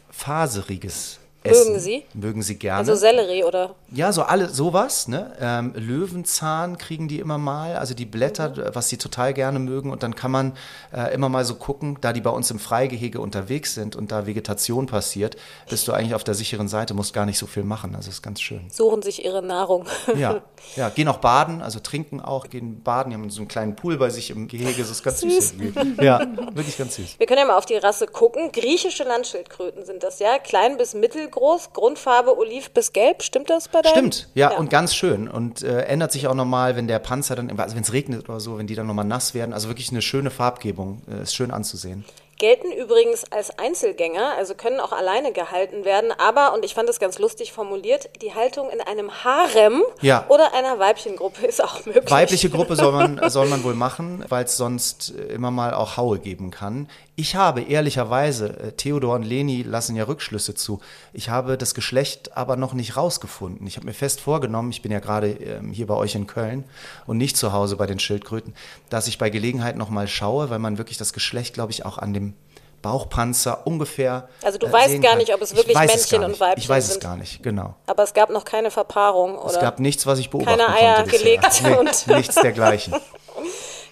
[0.10, 1.20] Faseriges.
[1.46, 1.68] Essen.
[1.74, 2.04] Mögen Sie?
[2.14, 2.80] Mögen sie gerne.
[2.80, 5.34] Also Sellerie oder Ja, so alle sowas, ne?
[5.40, 8.70] Ähm, Löwenzahn kriegen die immer mal, also die Blätter, Mhm.
[8.74, 9.92] was sie total gerne mögen.
[9.92, 10.54] Und dann kann man
[10.94, 14.25] äh, immer mal so gucken, da die bei uns im Freigehege unterwegs sind und da
[14.25, 15.36] Vegetation passiert,
[15.70, 17.96] bist du eigentlich auf der sicheren Seite, musst gar nicht so viel machen.
[17.96, 18.62] Also ist ganz schön.
[18.72, 19.86] suchen sich ihre Nahrung.
[20.16, 20.42] Ja,
[20.75, 23.98] ja, gehen auch baden, also trinken auch, gehen baden, die haben so einen kleinen Pool
[23.98, 25.54] bei sich im Gehege, das ist ganz süß.
[25.60, 26.04] irgendwie.
[26.06, 26.20] Ja,
[26.54, 27.16] wirklich ganz süß.
[27.20, 28.52] Wir können ja mal auf die Rasse gucken.
[28.52, 30.38] Griechische Landschildkröten sind das, ja?
[30.40, 33.24] Klein bis mittelgroß, Grundfarbe oliv bis gelb.
[33.24, 33.94] Stimmt das bei deinem?
[34.12, 35.27] Stimmt, ja, und ganz schön.
[35.27, 38.39] Und äh, ändert sich auch nochmal, wenn der Panzer dann, also wenn es regnet oder
[38.39, 39.54] so, wenn die dann nochmal nass werden.
[39.54, 42.06] Also wirklich eine schöne Farbgebung, äh, ist schön anzusehen.
[42.38, 47.00] Gelten übrigens als Einzelgänger, also können auch alleine gehalten werden, aber, und ich fand das
[47.00, 50.25] ganz lustig formuliert, die Haltung in einem Harem Ja.
[50.27, 52.12] oder einer Weibchengruppe ist auch möglich.
[52.12, 55.96] Weibliche Gruppe soll man, soll man wohl machen, weil es sonst äh, immer mal auch
[55.96, 56.89] Haue geben kann.
[57.17, 60.81] Ich habe ehrlicherweise, äh, Theodor und Leni lassen ja Rückschlüsse zu.
[61.13, 63.65] Ich habe das Geschlecht aber noch nicht rausgefunden.
[63.67, 66.65] Ich habe mir fest vorgenommen, ich bin ja gerade ähm, hier bei euch in Köln
[67.07, 68.53] und nicht zu Hause bei den Schildkröten,
[68.89, 71.98] dass ich bei Gelegenheit noch mal schaue, weil man wirklich das Geschlecht, glaube ich, auch
[72.00, 72.34] an dem
[72.81, 74.27] Bauchpanzer ungefähr.
[74.43, 75.17] Also du äh, weißt gar kann.
[75.19, 76.39] nicht, ob es Ich wirklich es Männchen gar und.
[76.39, 77.03] Weibchen Ich weiß es sind.
[77.03, 77.75] gar nicht, genau.
[77.88, 79.53] Aber es gab noch keine Verpaarung, oder?
[79.53, 81.38] Es gab nichts, was ich beobachten Keine Eier konnte bisher.
[81.38, 82.93] gelegt Nee, und- nichts dergleichen.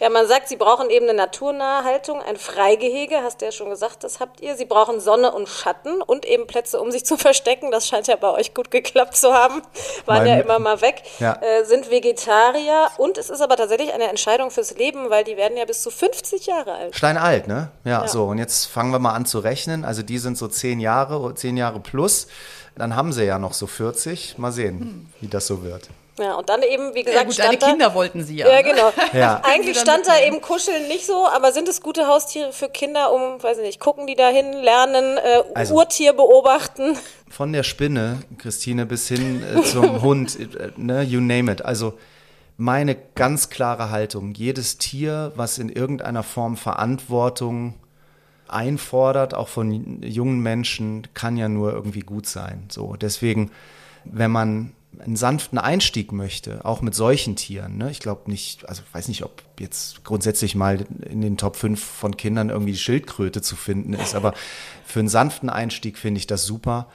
[0.04, 3.70] Ja, man sagt, sie brauchen eben eine naturnahe Haltung, ein Freigehege, hast du ja schon
[3.70, 4.58] gesagt, das habt ihr.
[4.58, 7.72] Sie brauchen Sonne und Schatten und eben Plätze, um sich zu verstecken.
[7.72, 9.62] Das scheint ja bei euch gut geklappt zu haben.
[10.06, 11.04] Waren Mein- ja immer mal weg.
[11.20, 11.40] Ja.
[11.42, 15.56] Äh, sind Vegetarier und es ist aber tatsächlich eine Entscheidung fürs Leben, weil die werden
[15.58, 16.96] ja bis zu 50 Jahre alt.
[16.98, 17.70] Steinalt, ne?
[17.86, 18.26] Ja, so.
[18.26, 19.86] Und jetzt fangen wir mal an zu rechnen.
[19.86, 22.28] Also die sind so zehn Jahre, zehn Jahre plus.
[22.76, 24.38] Dann haben sie ja noch so 40.
[24.38, 25.88] Mal sehen, wie das so wird.
[26.20, 28.48] Ja, und dann eben, wie Ja, gesagt, gut, deine stand da, Kinder wollten sie ja.
[28.48, 28.64] Ja, ne?
[28.70, 28.94] genau.
[29.14, 29.42] Ja.
[29.44, 33.42] Eigentlich stand da eben Kuscheln nicht so, aber sind es gute Haustiere für Kinder, um,
[33.42, 36.96] weiß ich nicht, gucken die dahin, lernen, äh, Also- Urtier beobachten?
[37.30, 41.66] Von der Spinne, Christine, bis hin äh, zum Hund, äh, ne, you name it.
[41.66, 41.98] Also
[42.58, 47.74] meine ganz klare Haltung, jedes Tier, was in irgendeiner Form Verantwortung
[48.48, 52.66] einfordert, auch von jungen Menschen, kann ja nur irgendwie gut sein.
[52.70, 53.50] So, deswegen,
[54.06, 57.92] wenn man einen sanften Einstieg möchte, auch mit solchen Tieren, ne?
[57.92, 61.84] ich glaube nicht, also ich weiß nicht, ob jetzt grundsätzlich mal in den Top 5
[61.84, 64.34] von Kindern irgendwie die Schildkröte zu finden ist, aber
[64.86, 66.88] für einen sanften Einstieg finde ich das super.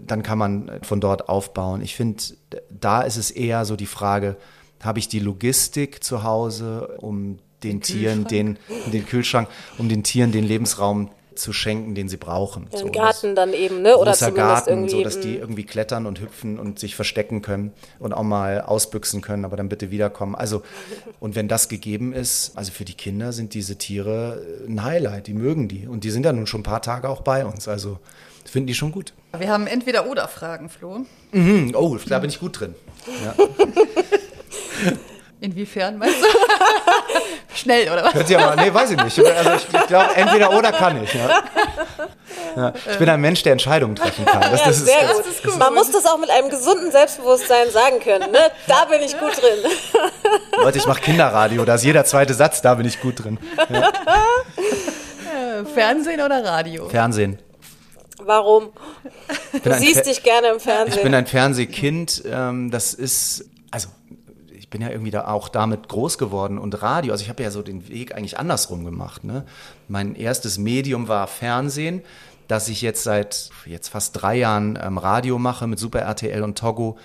[0.00, 1.80] Dann kann man von dort aufbauen.
[1.80, 2.22] Ich finde,
[2.70, 4.36] da ist es eher so die Frage,
[4.82, 8.58] habe ich die Logistik zu Hause, um den Tieren den,
[8.92, 12.68] den Kühlschrank, um den Tieren den Lebensraum zu schenken, den sie brauchen.
[12.72, 13.96] Ja, So, Im das- Garten dann eben, ne?
[13.96, 18.12] Oder großer Garten, so dass die irgendwie klettern und hüpfen und sich verstecken können und
[18.12, 20.34] auch mal ausbüchsen können, aber dann bitte wiederkommen.
[20.34, 20.62] Also
[21.20, 25.34] und wenn das gegeben ist, also für die Kinder sind diese Tiere ein Highlight, die
[25.34, 27.98] mögen die und die sind ja nun schon ein paar Tage auch bei uns, also
[28.44, 29.12] finden die schon gut.
[29.36, 31.00] Wir haben entweder oder Fragen, Flo.
[31.32, 32.74] Hm, oh, da bin ich gut drin.
[35.40, 36.26] Inwiefern, meinst du?
[37.56, 38.12] Schnell, oder was?
[38.12, 39.18] Könnt ihr mal, nee, weiß ich nicht.
[39.18, 41.12] Also ich, ich glaube, entweder oder kann ich.
[41.14, 41.42] Ja.
[42.56, 44.40] Ja, ich bin ein Mensch, der Entscheidungen treffen kann.
[44.40, 45.26] Das, Ja, das ist, sehr das, gut.
[45.26, 45.58] ist gut.
[45.58, 48.38] Man muss das auch mit einem gesunden Selbstbewusstsein sagen können, ne?
[48.66, 49.70] Da bin ich gut drin.
[50.62, 53.38] Leute, ich mache Kinderradio, da ist jeder zweite Satz, da bin ich gut drin.
[55.34, 56.88] Äh, Fernsehen oder Radio?
[56.88, 57.38] Fernsehen.
[58.18, 58.70] Warum?
[59.62, 61.14] Du siehst Fer- dich gerne im Ich bin Fernsehen.
[61.14, 62.22] ein Fernsehkind.
[62.30, 63.44] Ähm, das ist,
[64.66, 67.12] ich bin ja irgendwie da auch damit groß geworden und Radio.
[67.12, 69.22] Also ich habe ja so den Weg eigentlich andersrum gemacht.
[69.22, 69.44] Ne?
[69.86, 72.02] Mein erstes Medium war Fernsehen,
[72.48, 76.58] dass ich jetzt seit jetzt fast drei Jahren ähm, Radio mache mit Super RTL und
[76.58, 76.98] Togo.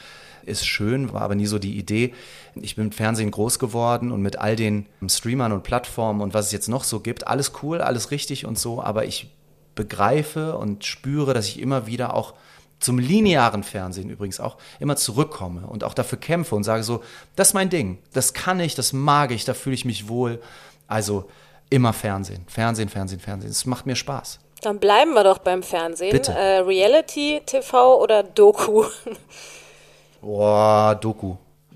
[0.43, 2.15] Ist schön, war aber nie so die Idee.
[2.55, 6.47] Ich bin mit Fernsehen groß geworden und mit all den Streamern und Plattformen und was
[6.47, 7.27] es jetzt noch so gibt.
[7.27, 9.29] Alles cool, alles richtig und so, aber ich
[9.75, 12.33] begreife und spüre, dass ich immer wieder auch
[12.81, 17.03] zum linearen Fernsehen übrigens auch immer zurückkomme und auch dafür kämpfe und sage so,
[17.35, 20.41] das ist mein Ding, das kann ich, das mag ich, da fühle ich mich wohl.
[20.87, 21.29] Also
[21.69, 23.49] immer Fernsehen, Fernsehen, Fernsehen, Fernsehen.
[23.51, 24.39] Es macht mir Spaß.
[24.61, 26.11] Dann bleiben wir doch beim Fernsehen.
[26.11, 26.33] Bitte.
[26.33, 28.85] Äh, Reality, TV oder Doku?
[30.21, 31.35] Boah, Doku.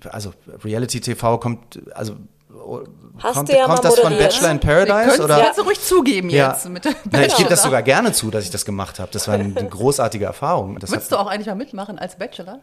[0.09, 2.15] Also Reality TV kommt, also
[3.19, 4.31] Hast kommt, du ja kommt mal das von moderiert.
[4.31, 5.39] Bachelor in Paradise oder?
[5.41, 6.51] kannst du ruhig zugeben Ja.
[6.51, 6.67] jetzt.
[6.69, 9.09] Mit Na, ich gebe das sogar gerne zu, dass ich das gemacht habe.
[9.11, 10.79] Das war eine großartige Erfahrung.
[10.79, 12.59] Das Würdest du auch eigentlich mal mitmachen als Bachelor?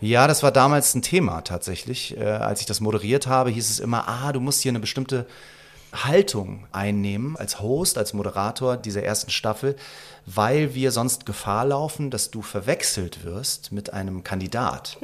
[0.00, 2.16] Ja, das war damals ein Thema tatsächlich.
[2.18, 5.26] Äh, als ich das moderiert habe, hieß es immer, ah, du musst hier eine bestimmte
[5.94, 9.76] Haltung einnehmen als Host, als Moderator dieser ersten Staffel,
[10.26, 14.98] weil wir sonst Gefahr laufen, dass du verwechselt wirst mit einem Kandidat.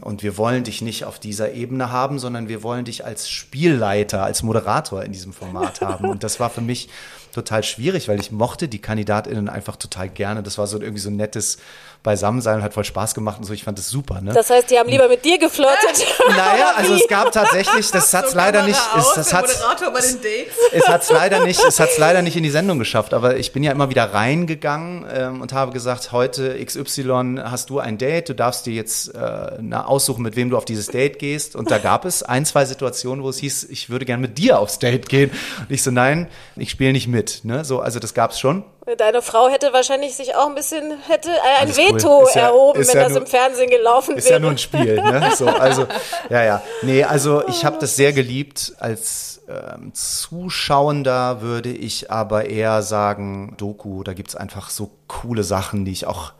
[0.00, 4.22] Und wir wollen dich nicht auf dieser Ebene haben, sondern wir wollen dich als Spielleiter,
[4.22, 6.08] als Moderator in diesem Format haben.
[6.08, 6.88] Und das war für mich
[7.32, 10.42] total schwierig, weil ich mochte die KandidatInnen einfach total gerne.
[10.42, 11.58] Das war so irgendwie so ein nettes
[12.02, 13.52] beisammen sein und hat voll Spaß gemacht und so.
[13.52, 14.20] Ich fand das super.
[14.20, 14.32] Ne?
[14.32, 16.06] Das heißt, die haben lieber mit dir geflirtet.
[16.28, 19.92] naja, also es gab tatsächlich, das hat es leider nicht, aus, es, das hat's, Moderator
[19.92, 20.54] bei den Dates.
[20.72, 23.12] es hat's leider nicht, es hat's leider nicht in die Sendung geschafft.
[23.12, 27.80] Aber ich bin ja immer wieder reingegangen ähm, und habe gesagt, heute XY hast du
[27.80, 31.18] ein Date, du darfst dir jetzt äh, na, aussuchen, mit wem du auf dieses Date
[31.18, 31.54] gehst.
[31.54, 34.58] Und da gab es ein, zwei Situationen, wo es hieß, ich würde gerne mit dir
[34.58, 35.30] aufs Date gehen.
[35.58, 37.44] Und ich so, nein, ich spiele nicht mit.
[37.44, 37.64] Ne?
[37.64, 38.64] So, also das gab es schon.
[38.96, 41.94] Deine Frau hätte wahrscheinlich sich auch ein bisschen, hätte ein Alles cool.
[41.96, 44.34] Veto Ist ja- erhoben, ist wenn ja das nur- im Fernsehen gelaufen Ist wäre.
[44.34, 45.30] ja nur ein Spiel, ne?
[45.36, 45.86] So, also,
[46.28, 46.62] ja, ja.
[46.82, 48.72] Nee, also ich habe das sehr geliebt.
[48.78, 55.84] Als ähm, Zuschauender würde ich aber eher sagen, Doku, da gibt's einfach so coole Sachen,
[55.84, 56.32] die ich auch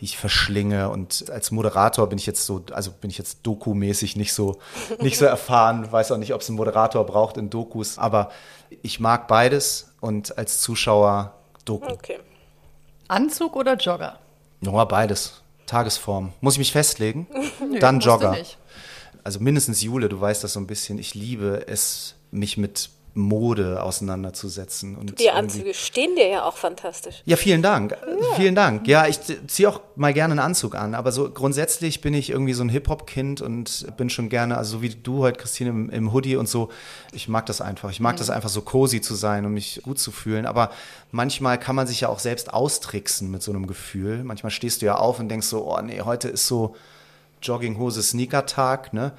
[0.00, 4.16] die ich verschlinge und als Moderator bin ich jetzt so, also bin ich jetzt Doku-mäßig
[4.16, 4.58] nicht so,
[4.98, 8.30] nicht so erfahren, weiß auch nicht, ob es einen Moderator braucht in Dokus, aber
[8.82, 11.34] ich mag beides und als Zuschauer
[11.64, 11.86] Doku.
[11.92, 12.18] Okay.
[13.08, 14.18] Anzug oder Jogger?
[14.60, 15.42] Ja, beides.
[15.66, 16.32] Tagesform.
[16.40, 17.26] Muss ich mich festlegen?
[17.60, 18.32] Nö, Dann musst du Jogger.
[18.32, 18.58] nicht.
[19.24, 23.82] also mindestens Jule, du weißt das so ein bisschen, ich liebe es, mich mit Mode
[23.82, 24.96] auseinanderzusetzen.
[24.96, 27.22] Und Die Anzüge stehen dir ja auch fantastisch.
[27.26, 27.96] Ja, vielen Dank.
[28.36, 28.88] Vielen Dank.
[28.88, 32.54] Ja, ich ziehe auch mal gerne einen Anzug an, aber so grundsätzlich bin ich irgendwie
[32.54, 36.12] so ein Hip-Hop-Kind und bin schon gerne, also so wie du heute, Christine, im, im
[36.12, 36.70] Hoodie und so.
[37.12, 37.90] Ich mag das einfach.
[37.90, 40.46] Ich mag das einfach so cozy zu sein und mich gut zu fühlen.
[40.46, 40.70] Aber
[41.10, 44.24] manchmal kann man sich ja auch selbst austricksen mit so einem Gefühl.
[44.24, 46.74] Manchmal stehst du ja auf und denkst so, oh nee, heute ist so
[47.42, 49.12] Jogginghose, Sneaker-Tag, ne?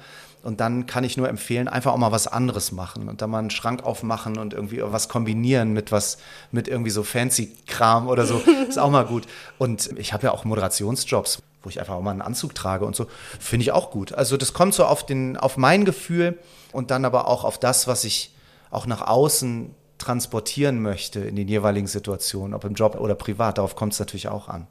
[0.44, 3.38] Und dann kann ich nur empfehlen, einfach auch mal was anderes machen und dann mal
[3.38, 6.18] einen Schrank aufmachen und irgendwie was kombinieren mit was,
[6.52, 8.42] mit irgendwie so fancy Kram oder so.
[8.68, 9.26] Ist auch mal gut.
[9.56, 12.94] Und ich habe ja auch Moderationsjobs, wo ich einfach auch mal einen Anzug trage und
[12.94, 13.06] so.
[13.40, 14.12] Finde ich auch gut.
[14.12, 16.38] Also das kommt so auf den, auf mein Gefühl
[16.72, 18.34] und dann aber auch auf das, was ich
[18.70, 23.56] auch nach außen transportieren möchte in den jeweiligen Situationen, ob im Job oder privat.
[23.56, 24.66] Darauf kommt es natürlich auch an.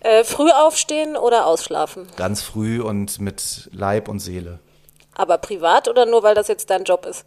[0.00, 2.06] Äh, früh aufstehen oder ausschlafen?
[2.16, 4.60] Ganz früh und mit Leib und Seele.
[5.16, 7.24] Aber privat oder nur, weil das jetzt dein Job ist?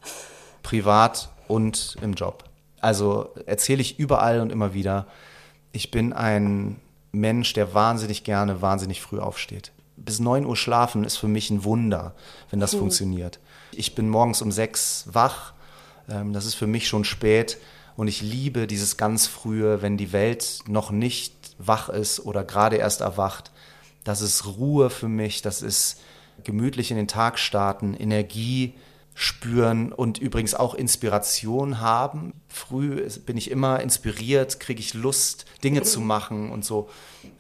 [0.63, 2.43] privat und im Job.
[2.79, 5.07] Also erzähle ich überall und immer wieder,
[5.71, 6.79] ich bin ein
[7.11, 9.71] Mensch, der wahnsinnig gerne, wahnsinnig früh aufsteht.
[9.97, 12.13] Bis 9 Uhr schlafen ist für mich ein Wunder,
[12.51, 13.39] wenn das funktioniert.
[13.71, 15.53] Ich bin morgens um sechs wach,
[16.07, 17.57] ähm, das ist für mich schon spät
[17.97, 22.77] und ich liebe dieses ganz frühe, wenn die Welt noch nicht wach ist oder gerade
[22.77, 23.51] erst erwacht.
[24.05, 25.99] Das ist Ruhe für mich, das ist
[26.43, 28.73] gemütlich in den Tag starten, Energie
[29.13, 32.33] spüren und übrigens auch Inspiration haben.
[32.47, 36.89] Früh bin ich immer inspiriert, kriege ich Lust, Dinge zu machen und so.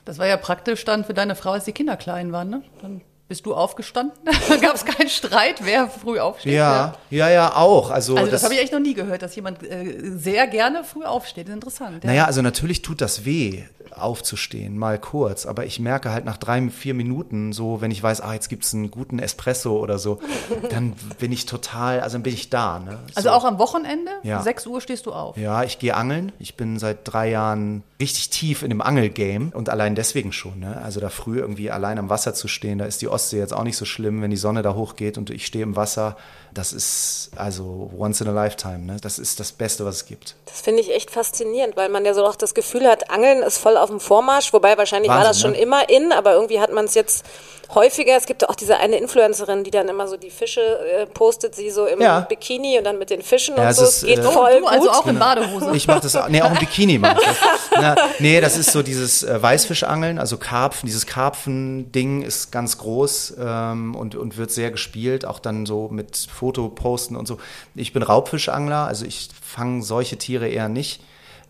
[0.03, 2.63] Das war ja praktisch dann für deine Frau, als die Kinder klein waren, ne?
[2.81, 4.17] Dann bist du aufgestanden.
[4.61, 6.53] Gab es keinen Streit, wer früh aufsteht.
[6.53, 7.91] Ja, ja, ja, auch.
[7.91, 11.05] Also, Also das, habe ich echt noch nie gehört, dass jemand äh, sehr gerne früh
[11.05, 11.47] aufsteht.
[11.47, 12.03] Interessant.
[12.03, 12.09] Ja.
[12.09, 15.45] Naja, also natürlich tut das weh, aufzustehen, mal kurz.
[15.45, 18.73] Aber ich merke halt nach drei, vier Minuten, so wenn ich weiß, ah, jetzt gibt's
[18.73, 20.19] einen guten Espresso oder so,
[20.69, 22.79] dann bin ich total, also dann bin ich da.
[22.79, 22.99] Ne?
[23.15, 23.35] Also so.
[23.35, 24.11] auch am Wochenende?
[24.23, 24.41] Ja.
[24.41, 25.37] 6 Uhr stehst du auf.
[25.37, 26.31] Ja, ich gehe angeln.
[26.39, 30.59] Ich bin seit drei Jahren richtig tief in dem Angelgame und allein deswegen schon.
[30.59, 30.79] Ne?
[30.81, 33.63] Also da früh irgendwie allein am Wasser zu stehen, da ist die Ostsee jetzt auch
[33.63, 36.15] nicht so schlimm, wenn die Sonne da hochgeht und ich stehe im Wasser.
[36.51, 38.79] Das ist also once in a lifetime.
[38.79, 38.97] Ne?
[39.01, 40.35] Das ist das Beste, was es gibt.
[40.47, 43.59] Das finde ich echt faszinierend, weil man ja so auch das Gefühl hat, Angeln ist
[43.59, 45.59] voll auf dem Vormarsch, wobei wahrscheinlich war Wahnsinn, das schon ne?
[45.59, 47.23] immer in, aber irgendwie hat man es jetzt
[47.75, 48.17] häufiger.
[48.17, 51.69] Es gibt auch diese eine Influencerin, die dann immer so die Fische äh, postet, sie
[51.69, 52.21] so im Ja.
[52.21, 53.83] Bikini und dann mit den Fischen Ja, und es so.
[53.83, 54.69] ist, Es geht äh, voll du gut.
[54.71, 55.69] also auch in Badehose.
[55.75, 57.37] Ich mache das auch, nee, auch im Bikini mache ich das.
[57.79, 63.08] Na, nee, das ist so dieses äh, Weißfischangeln, also Karpfen, dieses Karpfen-Ding ist ganz groß
[63.39, 67.37] ähm, und, und wird sehr gespielt, auch dann so mit Fotoposten und so.
[67.75, 71.01] Ich bin Raubfischangler, also ich fange solche Tiere eher nicht.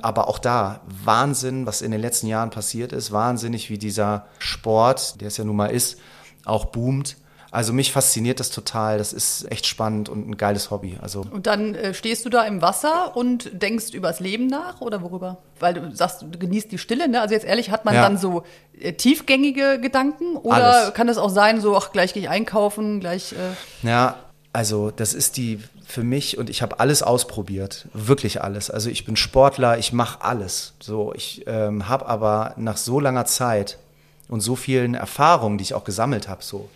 [0.02, 5.20] Aber auch da, Wahnsinn, was in den letzten Jahren passiert ist, wahnsinnig, wie dieser Sport,
[5.20, 6.00] der es ja nun mal ist,
[6.46, 7.18] auch boomt.
[7.52, 10.98] Also mich fasziniert das total, das ist echt spannend und ein geiles Hobby.
[11.02, 15.02] Also Und dann äh, stehst du da im Wasser und denkst übers Leben nach oder
[15.02, 15.38] worüber?
[15.60, 17.22] Weil du sagst, du genießt die Stille, ne?
[17.22, 18.04] Also jetzt ehrlich, hat man Ja.
[18.04, 18.44] dann so
[18.80, 20.94] äh, tiefgängige Gedanken oder Alles.
[20.94, 23.34] kann es auch sein, so, ach, gleich gehe ich einkaufen, gleich.
[23.34, 24.18] Äh, Ja,
[24.54, 28.70] also das ist die für mich und ich habe alles ausprobiert, wirklich alles.
[28.70, 30.74] Also ich bin Sportler, ich mache alles.
[30.80, 33.80] So, ich ähm, habe aber nach so langer Zeit
[34.28, 36.70] und so vielen Erfahrungen, die ich auch gesammelt habe, so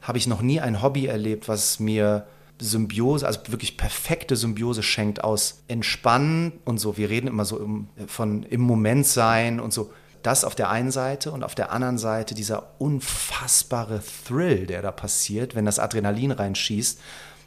[0.00, 2.26] habe ich noch nie ein Hobby erlebt, was mir
[2.60, 6.96] Symbiose, also wirklich perfekte Symbiose schenkt aus Entspannen und so.
[6.96, 9.92] Wir reden immer so im, von im Moment sein und so.
[10.22, 14.90] Das auf der einen Seite und auf der anderen Seite dieser unfassbare Thrill, der da
[14.90, 16.98] passiert, wenn das Adrenalin reinschießt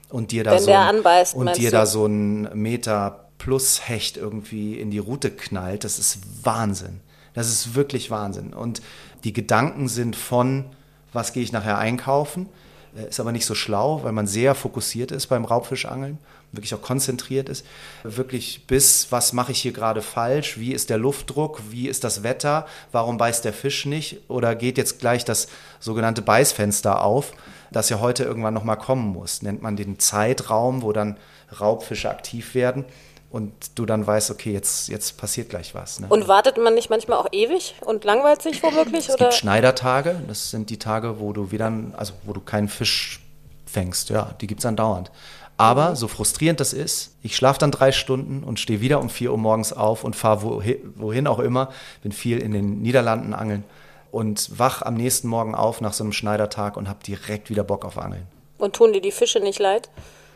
[0.09, 1.77] und dir da Wenn so ein, anbeißt, und dir du?
[1.77, 5.83] da so ein Meter plus Hecht irgendwie in die Route knallt.
[5.83, 7.01] Das ist Wahnsinn.
[7.33, 8.53] Das ist wirklich Wahnsinn.
[8.53, 8.81] Und
[9.23, 10.65] die Gedanken sind von,
[11.13, 12.49] was gehe ich nachher einkaufen,
[12.95, 16.17] äh, ist aber nicht so schlau, weil man sehr fokussiert ist beim Raubfischangeln,
[16.51, 17.65] wirklich auch konzentriert ist.
[18.03, 22.23] Wirklich bis, was mache ich hier gerade falsch, wie ist der Luftdruck, wie ist das
[22.23, 24.29] Wetter, warum beißt der Fisch nicht?
[24.29, 25.47] Oder geht jetzt gleich das
[25.79, 27.33] sogenannte Beißfenster auf,
[27.71, 29.41] das ja heute irgendwann nochmal kommen muss.
[29.41, 31.17] Nennt man den Zeitraum, wo dann
[31.59, 32.85] Raubfische aktiv werden
[33.31, 35.99] und du dann weißt, okay, jetzt, jetzt passiert gleich was.
[35.99, 36.07] Ne?
[36.09, 39.07] Und wartet man nicht manchmal auch ewig und langweilt sich womöglich?
[39.07, 39.25] Es oder?
[39.25, 43.21] gibt Schneidertage, das sind die Tage, wo du wieder, also wo du keinen Fisch
[43.65, 45.11] fängst, ja, die gibt es andauernd.
[45.55, 49.31] Aber so frustrierend das ist, ich schlafe dann drei Stunden und stehe wieder um vier
[49.31, 53.63] Uhr morgens auf und fahre wohin, wohin auch immer, bin viel in den Niederlanden angeln
[54.11, 57.85] und wach am nächsten Morgen auf nach so einem Schneidertag und habe direkt wieder Bock
[57.85, 58.27] auf Angeln.
[58.57, 59.89] Und tun dir die Fische nicht leid?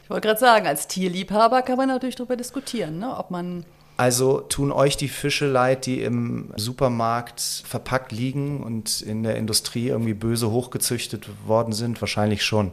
[0.06, 3.18] Ich wollte gerade sagen, als Tierliebhaber kann man natürlich darüber diskutieren, ne?
[3.18, 3.66] ob man
[3.98, 9.88] Also tun euch die Fische leid, die im Supermarkt verpackt liegen und in der Industrie
[9.88, 12.02] irgendwie böse hochgezüchtet worden sind?
[12.02, 12.72] Wahrscheinlich schon.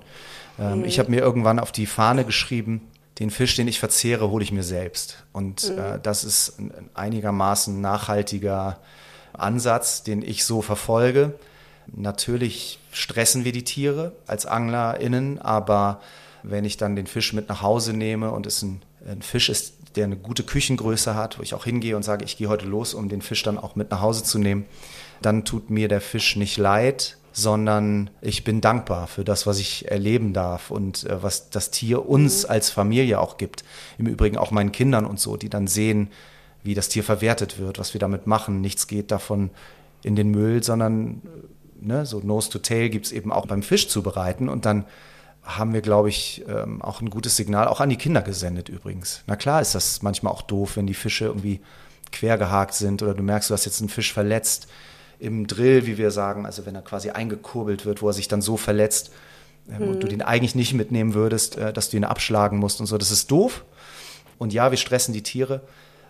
[0.60, 2.82] Ähm, Ich habe mir irgendwann auf die Fahne geschrieben,
[3.18, 5.24] den Fisch, den ich verzehre, hole ich mir selbst.
[5.32, 8.78] Und äh, das ist ein ein einigermaßen nachhaltiger
[9.32, 11.32] Ansatz, den ich so verfolge.
[11.86, 16.02] Natürlich stressen wir die Tiere als AnglerInnen, aber
[16.42, 19.74] wenn ich dann den Fisch mit nach Hause nehme und es ein, ein Fisch ist,
[19.96, 22.94] der eine gute Küchengröße hat, wo ich auch hingehe und sage, ich gehe heute los,
[22.94, 24.64] um den Fisch dann auch mit nach Hause zu nehmen,
[25.20, 29.90] dann tut mir der Fisch nicht leid, sondern ich bin dankbar für das, was ich
[29.90, 33.64] erleben darf und äh, was das Tier uns als Familie auch gibt.
[33.98, 36.10] Im Übrigen auch meinen Kindern und so, die dann sehen,
[36.62, 38.60] wie das Tier verwertet wird, was wir damit machen.
[38.60, 39.50] Nichts geht davon
[40.02, 43.62] in den Müll, sondern äh, ne, so Nose to Tail gibt es eben auch beim
[43.62, 44.84] Fisch zubereiten und dann
[45.44, 49.22] haben wir, glaube ich, ähm, auch ein gutes Signal, auch an die Kinder gesendet übrigens.
[49.26, 51.60] Na klar ist das manchmal auch doof, wenn die Fische irgendwie
[52.12, 54.68] quergehakt sind oder du merkst, du hast jetzt einen Fisch verletzt
[55.18, 58.42] im Drill, wie wir sagen, also wenn er quasi eingekurbelt wird, wo er sich dann
[58.42, 59.12] so verletzt
[59.70, 62.86] ähm, und du den eigentlich nicht mitnehmen würdest, äh, dass du ihn abschlagen musst und
[62.86, 62.98] so.
[62.98, 63.64] Das ist doof.
[64.38, 65.62] Und ja, wir stressen die Tiere,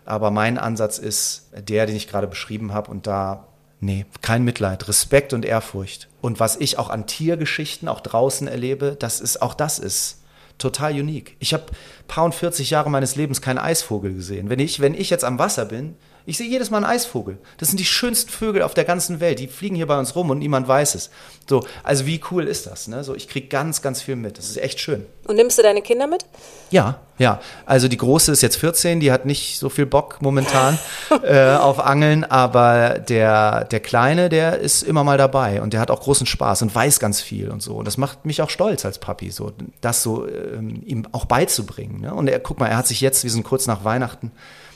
[0.04, 3.46] aber mein Ansatz ist der, den ich gerade beschrieben habe und da
[3.84, 6.08] Nee, kein Mitleid, Respekt und Ehrfurcht.
[6.20, 10.20] Und was ich auch an Tiergeschichten auch draußen erlebe, das ist auch das ist
[10.56, 11.34] total unique.
[11.40, 11.66] Ich habe
[12.06, 14.48] paar und 40 Jahre meines Lebens keinen Eisvogel gesehen.
[14.50, 17.38] Wenn ich, wenn ich jetzt am Wasser bin, ich sehe jedes Mal einen Eisvogel.
[17.58, 19.38] Das sind die schönsten Vögel auf der ganzen Welt.
[19.38, 21.11] Die fliegen hier bei uns rum und niemand weiß es.
[21.48, 22.87] So, also wie cool ist das?
[22.87, 23.02] Ne?
[23.02, 24.38] So, ich kriege ganz, ganz viel mit.
[24.38, 25.04] Das ist echt schön.
[25.26, 26.24] Und nimmst du deine Kinder mit?
[26.70, 27.40] Ja, ja.
[27.66, 30.78] Also die große ist jetzt 14, die hat nicht so viel Bock momentan
[31.22, 35.90] äh, auf Angeln, aber der, der Kleine, der ist immer mal dabei und der hat
[35.90, 37.74] auch großen Spaß und weiß ganz viel und so.
[37.74, 42.00] Und das macht mich auch stolz als Papi, so das so ähm, ihm auch beizubringen.
[42.00, 42.14] Ne?
[42.14, 44.30] Und er, guck mal, er hat sich jetzt, wir sind kurz nach Weihnachten,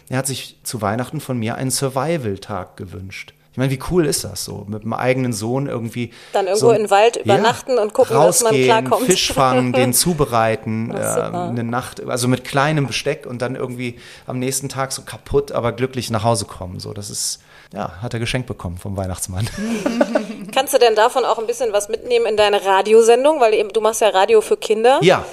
[0.08, 3.32] er hat sich zu Weihnachten von mir einen Survival-Tag gewünscht.
[3.56, 6.12] Ich meine, wie cool ist das so, mit dem eigenen Sohn irgendwie.
[6.34, 9.06] Dann irgendwo so, im Wald übernachten und gucken, dass man rausgehen, klarkommt.
[9.06, 14.38] Fisch fangen, den zubereiten, äh, eine Nacht, also mit kleinem Besteck und dann irgendwie am
[14.38, 16.80] nächsten Tag so kaputt, aber glücklich nach Hause kommen.
[16.80, 17.40] So, das ist,
[17.72, 19.48] ja, hat er geschenkt bekommen vom Weihnachtsmann.
[20.52, 23.40] Kannst du denn davon auch ein bisschen was mitnehmen in deine Radiosendung?
[23.40, 24.98] Weil eben, du machst ja Radio für Kinder.
[25.00, 25.24] ja,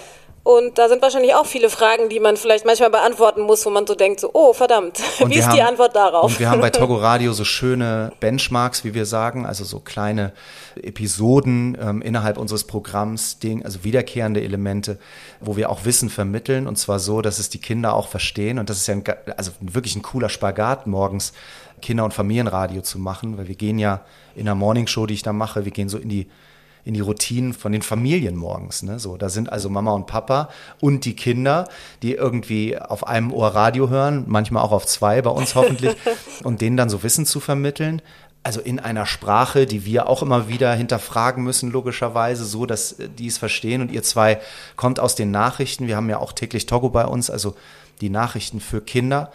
[0.45, 3.87] Und da sind wahrscheinlich auch viele Fragen, die man vielleicht manchmal beantworten muss, wo man
[3.87, 6.25] so denkt, so, oh verdammt, Und wie ist die haben- Antwort darauf?
[6.31, 10.33] Und wir haben bei Togo Radio so schöne Benchmarks, wie wir sagen, also so kleine
[10.75, 14.97] Episoden ähm, innerhalb unseres Programms, Ding, also wiederkehrende Elemente,
[15.39, 18.59] wo wir auch Wissen vermitteln und zwar so, dass es die Kinder auch verstehen.
[18.59, 19.03] Und das ist ja ein,
[19.37, 21.31] also wirklich ein cooler Spagat morgens,
[21.81, 24.01] Kinder- und Familienradio zu machen, weil wir gehen ja
[24.35, 26.27] in der Morningshow, die ich da mache, wir gehen so in die
[26.85, 28.83] in die Routinen von den Familien morgens.
[28.83, 28.99] Ne?
[28.99, 31.69] So, da sind also Mama und Papa und die Kinder,
[32.01, 35.95] die irgendwie auf einem Ohr Radio hören, manchmal auch auf zwei, bei uns hoffentlich,
[36.43, 38.01] und denen dann so Wissen zu vermitteln.
[38.45, 43.07] Also in einer Sprache, die wir auch immer wieder hinterfragen müssen, logischerweise, so dass äh,
[43.07, 43.81] die es verstehen.
[43.81, 44.41] Und ihr zwei
[44.75, 45.87] kommt aus den Nachrichten.
[45.87, 47.55] Wir haben ja auch täglich Togo bei uns, also
[48.01, 49.31] die Nachrichten für Kinder.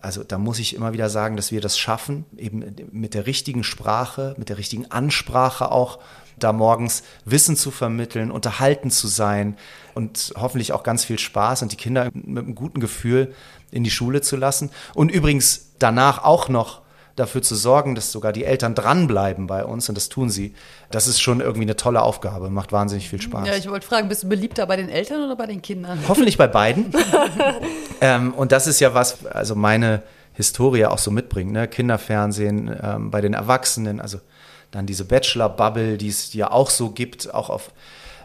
[0.00, 3.64] Also da muss ich immer wieder sagen, dass wir das schaffen, eben mit der richtigen
[3.64, 5.98] Sprache, mit der richtigen Ansprache auch,
[6.42, 9.56] da morgens Wissen zu vermitteln, unterhalten zu sein
[9.94, 13.34] und hoffentlich auch ganz viel Spaß und die Kinder mit einem guten Gefühl
[13.70, 14.70] in die Schule zu lassen.
[14.94, 16.82] Und übrigens danach auch noch
[17.16, 20.54] dafür zu sorgen, dass sogar die Eltern dranbleiben bei uns und das tun sie.
[20.90, 23.46] Das ist schon irgendwie eine tolle Aufgabe, macht wahnsinnig viel Spaß.
[23.46, 25.98] Ja, ich wollte fragen, bist du beliebter bei den Eltern oder bei den Kindern?
[26.08, 26.92] Hoffentlich bei beiden.
[28.00, 30.02] ähm, und das ist ja was, also meine
[30.34, 31.68] Historie auch so mitbringt, ne?
[31.68, 34.18] Kinderfernsehen ähm, bei den Erwachsenen, also
[34.72, 37.70] dann diese Bachelor-Bubble, die es ja auch so gibt, auch auf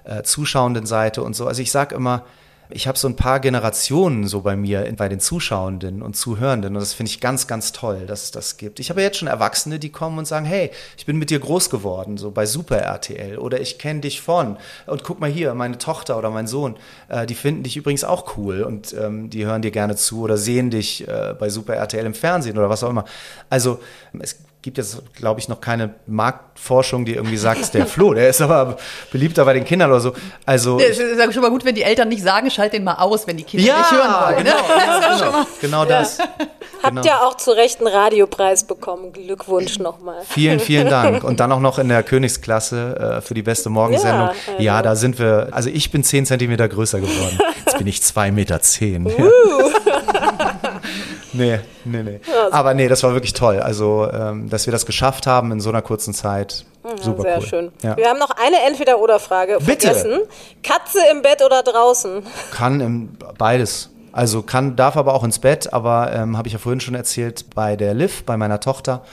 [0.06, 1.46] äh, zuschauenden Seite und so.
[1.46, 2.24] Also ich sage immer,
[2.70, 6.82] ich habe so ein paar Generationen so bei mir, bei den Zuschauenden und Zuhörenden und
[6.82, 8.80] das finde ich ganz, ganz toll, dass es das gibt.
[8.80, 11.70] Ich habe jetzt schon Erwachsene, die kommen und sagen, hey, ich bin mit dir groß
[11.70, 15.78] geworden, so bei Super RTL oder ich kenne dich von und guck mal hier, meine
[15.78, 16.76] Tochter oder mein Sohn,
[17.08, 20.38] äh, die finden dich übrigens auch cool und ähm, die hören dir gerne zu oder
[20.38, 23.06] sehen dich äh, bei Super RTL im Fernsehen oder was auch immer.
[23.50, 23.80] Also
[24.20, 28.42] es gibt jetzt, glaube ich, noch keine Marktforschung, die irgendwie sagt, der Flo, der ist
[28.42, 28.76] aber
[29.14, 30.12] beliebter bei den Kindern oder so.
[30.46, 33.26] Also Es ist schon mal gut, wenn die Eltern nicht sagen, schalt den mal aus,
[33.28, 34.44] wenn die Kinder nicht hören wollen.
[34.44, 34.52] Ne?
[34.52, 36.20] genau, genau, genau das.
[36.20, 37.02] Habt Genau.
[37.08, 39.14] ja auch zu Recht einen Radiopreis bekommen.
[39.14, 40.18] Glückwunsch nochmal.
[40.28, 41.24] Vielen, vielen Dank.
[41.28, 44.32] Und dann auch noch in der Königsklasse äh, für die beste Morgensendung.
[44.58, 44.84] Ja, Ja, also.
[44.84, 47.40] da sind wir, also ich bin 10 Zentimeter größer geworden.
[47.66, 48.62] Jetzt bin ich 2,10 Meter.
[48.62, 49.08] Zehn.
[51.38, 52.20] nee, nee, nee.
[52.52, 53.60] Aber nee, das war wirklich toll.
[53.60, 56.66] Also, ähm, dass wir das geschafft haben in so einer kurzen Zeit.
[57.02, 57.46] Super Sehr cool.
[57.46, 57.72] schön.
[57.82, 57.98] Ja.
[57.98, 59.88] Wir haben noch eine Entweder-Oder-Frage Bitte.
[59.88, 60.20] vergessen.
[60.64, 62.24] Katze im Bett oder draußen?
[62.52, 63.90] Kann im, beides.
[64.14, 67.46] Also kann, darf aber auch ins Bett, aber ähm, habe ich ja vorhin schon erzählt,
[67.54, 69.04] bei der Liv, bei meiner Tochter,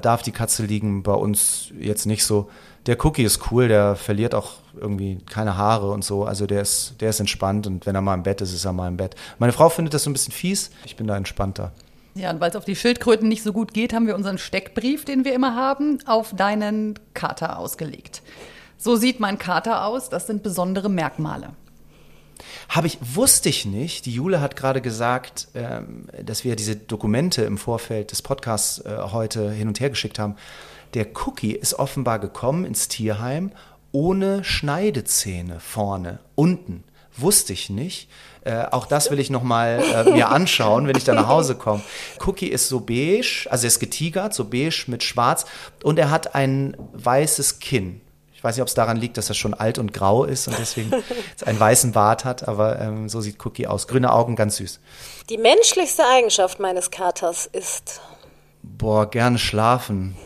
[0.00, 2.48] darf die Katze liegen, bei uns jetzt nicht so.
[2.86, 6.24] Der Cookie ist cool, der verliert auch irgendwie keine Haare und so.
[6.24, 8.72] Also der ist, der ist entspannt und wenn er mal im Bett ist, ist er
[8.72, 9.14] mal im Bett.
[9.38, 10.70] Meine Frau findet das so ein bisschen fies.
[10.84, 11.72] Ich bin da entspannter.
[12.14, 15.04] Ja, und weil es auf die Schildkröten nicht so gut geht, haben wir unseren Steckbrief,
[15.04, 18.22] den wir immer haben, auf deinen Kater ausgelegt.
[18.76, 21.50] So sieht mein Kater aus, das sind besondere Merkmale.
[22.68, 24.06] Habe ich, wusste ich nicht.
[24.06, 28.96] Die Jule hat gerade gesagt, ähm, dass wir diese Dokumente im Vorfeld des Podcasts äh,
[29.12, 30.36] heute hin und her geschickt haben.
[30.94, 33.50] Der Cookie ist offenbar gekommen ins Tierheim
[33.90, 36.84] ohne Schneidezähne vorne, unten.
[37.16, 38.08] Wusste ich nicht.
[38.42, 41.54] Äh, auch das will ich noch mal äh, mir anschauen, wenn ich da nach Hause
[41.54, 41.80] komme.
[42.26, 45.46] Cookie ist so beige, also er ist getigert, so beige mit schwarz
[45.84, 48.00] und er hat ein weißes Kinn.
[48.34, 50.58] Ich weiß nicht, ob es daran liegt, dass er schon alt und grau ist und
[50.58, 50.92] deswegen
[51.46, 53.86] einen weißen Bart hat, aber ähm, so sieht Cookie aus.
[53.86, 54.80] Grüne Augen, ganz süß.
[55.30, 58.00] Die menschlichste Eigenschaft meines Katers ist.
[58.78, 60.16] Boah, gerne schlafen.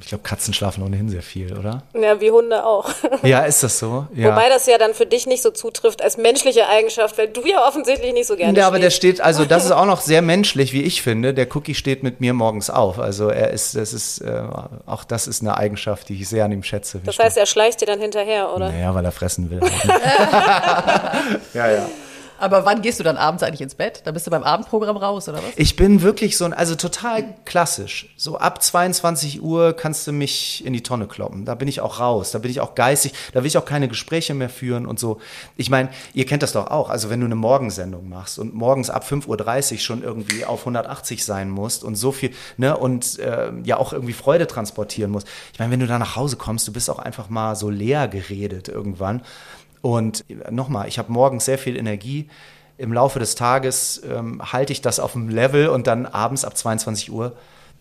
[0.00, 1.82] Ich glaube, Katzen schlafen ohnehin sehr viel, oder?
[1.94, 2.88] Ja, wie Hunde auch.
[3.22, 4.06] Ja, ist das so?
[4.14, 4.30] Ja.
[4.30, 7.66] Wobei das ja dann für dich nicht so zutrifft als menschliche Eigenschaft, weil du ja
[7.66, 10.72] offensichtlich nicht so gerne Ja, aber der steht, also das ist auch noch sehr menschlich,
[10.72, 11.34] wie ich finde.
[11.34, 12.98] Der Cookie steht mit mir morgens auf.
[12.98, 14.42] Also er ist, das ist, äh,
[14.84, 17.00] auch das ist eine Eigenschaft, die ich sehr an ihm schätze.
[17.04, 18.68] Das heißt, er schleicht dir dann hinterher, oder?
[18.70, 19.60] naja, weil er fressen will.
[21.54, 21.88] ja, ja.
[22.38, 24.02] Aber wann gehst du dann abends eigentlich ins Bett?
[24.04, 25.52] Da bist du beim Abendprogramm raus, oder was?
[25.56, 28.12] Ich bin wirklich so ein, also total klassisch.
[28.16, 31.44] So ab 22 Uhr kannst du mich in die Tonne kloppen.
[31.44, 32.30] Da bin ich auch raus.
[32.30, 33.12] Da bin ich auch geistig.
[33.32, 35.20] Da will ich auch keine Gespräche mehr führen und so.
[35.56, 36.90] Ich meine, ihr kennt das doch auch.
[36.90, 41.24] Also wenn du eine Morgensendung machst und morgens ab 5.30 Uhr schon irgendwie auf 180
[41.24, 45.26] sein musst und so viel, ne, und äh, ja auch irgendwie Freude transportieren musst.
[45.52, 48.08] Ich meine, wenn du da nach Hause kommst, du bist auch einfach mal so leer
[48.08, 49.22] geredet irgendwann.
[49.86, 52.28] Und nochmal, ich habe morgens sehr viel Energie.
[52.76, 56.56] Im Laufe des Tages ähm, halte ich das auf dem Level und dann abends ab
[56.56, 57.34] 22 Uhr,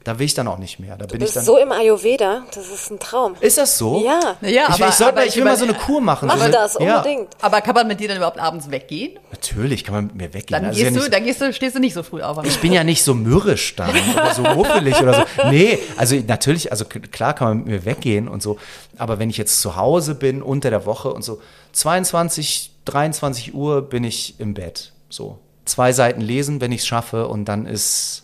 [0.04, 0.98] da will ich dann auch nicht mehr.
[0.98, 1.44] Da bin Du ich bist dann.
[1.46, 3.34] so im Ayurveda, das ist ein Traum.
[3.40, 4.04] ist das so?
[4.06, 4.38] Ja.
[4.42, 6.00] Ja, ich, will- aber- ich, sollte aber mal, ich ich will mal so eine Kur
[6.00, 6.28] machen.
[6.28, 7.30] Mach so eine, das ja, unbedingt.
[7.42, 9.18] Aber kann man mit dir dann überhaupt abends weggehen?
[9.32, 10.62] Natürlich kann man mit mir weggehen.
[10.62, 12.38] Dann, Also ja gehst, nicht du, dann gehst du, stehst du nicht so früh auf.
[12.46, 15.48] Ich bin ja nicht so mürrisch dann oder so muffelig oder so.
[15.50, 18.60] Nee, also natürlich, also klar kann man mit mir weggehen und so.
[18.98, 21.42] Aber wenn ich jetzt zu Hause bin, unter der Woche und so,
[21.76, 24.94] 22, 23 Uhr bin ich im Bett.
[25.10, 25.40] So.
[25.66, 28.24] Zwei Seiten lesen, wenn ich es schaffe und dann ist.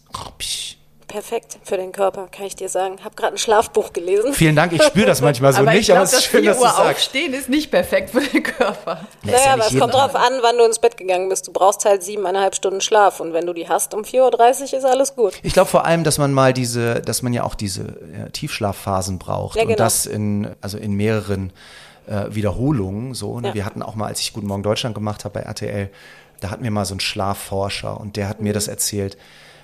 [1.07, 2.99] Perfekt für den Körper, kann ich dir sagen.
[3.03, 4.33] Hab gerade ein Schlafbuch gelesen.
[4.33, 6.25] Vielen Dank, ich spüre das manchmal so aber nicht, ich glaube, aber es ist das
[6.25, 6.89] schön, 4 dass du Uhr sagst.
[6.89, 9.05] aufstehen ist nicht perfekt für den Körper.
[9.23, 11.49] Naja, ja aber es kommt drauf an, wann du ins Bett gegangen bist.
[11.49, 14.85] Du brauchst halt siebeneinhalb Stunden Schlaf und wenn du die hast um 4.30 Uhr ist
[14.85, 15.33] alles gut.
[15.43, 19.19] Ich glaube vor allem, dass man mal diese, dass man ja auch diese äh, Tiefschlafphasen
[19.19, 19.73] braucht Ja, genau.
[19.73, 21.51] und das in, also in mehreren
[22.11, 23.13] äh, Wiederholungen.
[23.13, 23.49] So, ne?
[23.49, 23.53] Ja.
[23.53, 25.89] Wir hatten auch mal, als ich Guten Morgen Deutschland gemacht habe bei RTL,
[26.39, 28.53] da hatten wir mal so einen Schlafforscher und der hat mir Mhm.
[28.53, 29.17] das erzählt.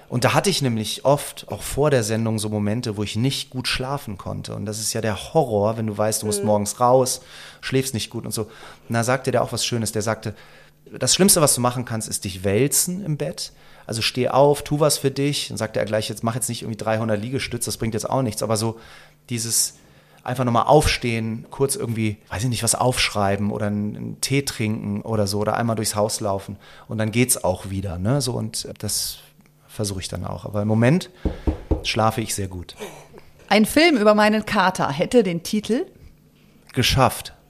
[0.09, 3.49] Und da hatte ich nämlich oft, auch vor der Sendung, so Momente, wo ich nicht
[3.49, 4.55] gut schlafen konnte.
[4.55, 6.29] Und das ist ja der Horror, wenn du weißt, du Mhm.
[6.29, 7.19] musst morgens raus,
[7.59, 8.43] schläfst nicht gut und so.
[8.43, 9.91] Und da sagte der auch was Schönes.
[9.91, 10.33] Der sagte,
[10.97, 13.51] das Schlimmste, was du machen kannst, ist dich wälzen im Bett.
[13.85, 15.49] Also steh auf, tu was für dich.
[15.49, 18.21] Dann sagte er gleich, jetzt mach jetzt nicht irgendwie 300 Liegestütze, das bringt jetzt auch
[18.21, 18.41] nichts.
[18.43, 18.79] Aber so
[19.29, 19.73] dieses
[20.27, 25.01] einfach nochmal aufstehen, kurz irgendwie, weiß ich nicht, was aufschreiben oder einen, einen Tee trinken
[25.01, 26.57] oder so oder einmal durchs Haus laufen.
[26.87, 27.97] Und dann geht's auch wieder.
[27.97, 28.19] Ne?
[28.19, 29.19] So, und das
[29.67, 30.45] versuche ich dann auch.
[30.45, 31.09] Aber im Moment
[31.83, 32.75] schlafe ich sehr gut.
[33.47, 35.85] Ein Film über meinen Kater hätte den Titel.
[36.73, 37.33] Geschafft.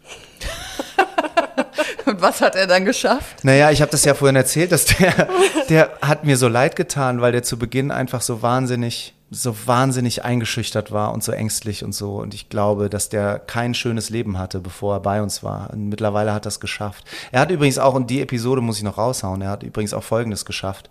[2.06, 3.44] Und was hat er dann geschafft?
[3.44, 5.28] Naja, ich habe das ja vorhin erzählt, dass der,
[5.68, 10.24] der hat mir so leid getan, weil der zu Beginn einfach so wahnsinnig so wahnsinnig
[10.24, 12.16] eingeschüchtert war und so ängstlich und so.
[12.16, 15.72] Und ich glaube, dass der kein schönes Leben hatte, bevor er bei uns war.
[15.72, 17.04] Und mittlerweile hat er es geschafft.
[17.32, 20.04] Er hat übrigens auch, und die Episode muss ich noch raushauen, er hat übrigens auch
[20.04, 20.90] Folgendes geschafft.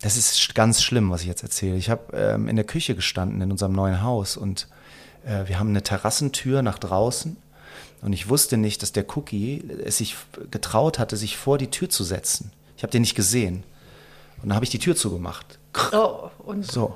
[0.00, 1.76] Das ist ganz schlimm, was ich jetzt erzähle.
[1.76, 4.68] Ich habe ähm, in der Küche gestanden in unserem neuen Haus und
[5.26, 7.36] äh, wir haben eine Terrassentür nach draußen.
[8.00, 10.16] Und ich wusste nicht, dass der Cookie es sich
[10.52, 12.52] getraut hatte, sich vor die Tür zu setzen.
[12.76, 13.64] Ich habe den nicht gesehen.
[14.40, 15.58] Und dann habe ich die Tür zugemacht.
[15.92, 16.94] Oh, und So.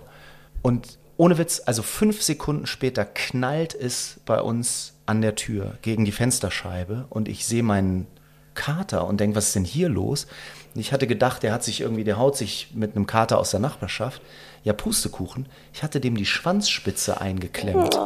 [0.62, 6.04] Und ohne Witz, also fünf Sekunden später knallt es bei uns an der Tür gegen
[6.04, 8.06] die Fensterscheibe und ich sehe meinen
[8.54, 10.26] Kater und denke, was ist denn hier los?
[10.74, 13.50] Und ich hatte gedacht, der hat sich irgendwie, der haut sich mit einem Kater aus
[13.50, 14.22] der Nachbarschaft.
[14.64, 15.46] Ja, Pustekuchen.
[15.72, 17.98] Ich hatte dem die Schwanzspitze eingeklemmt.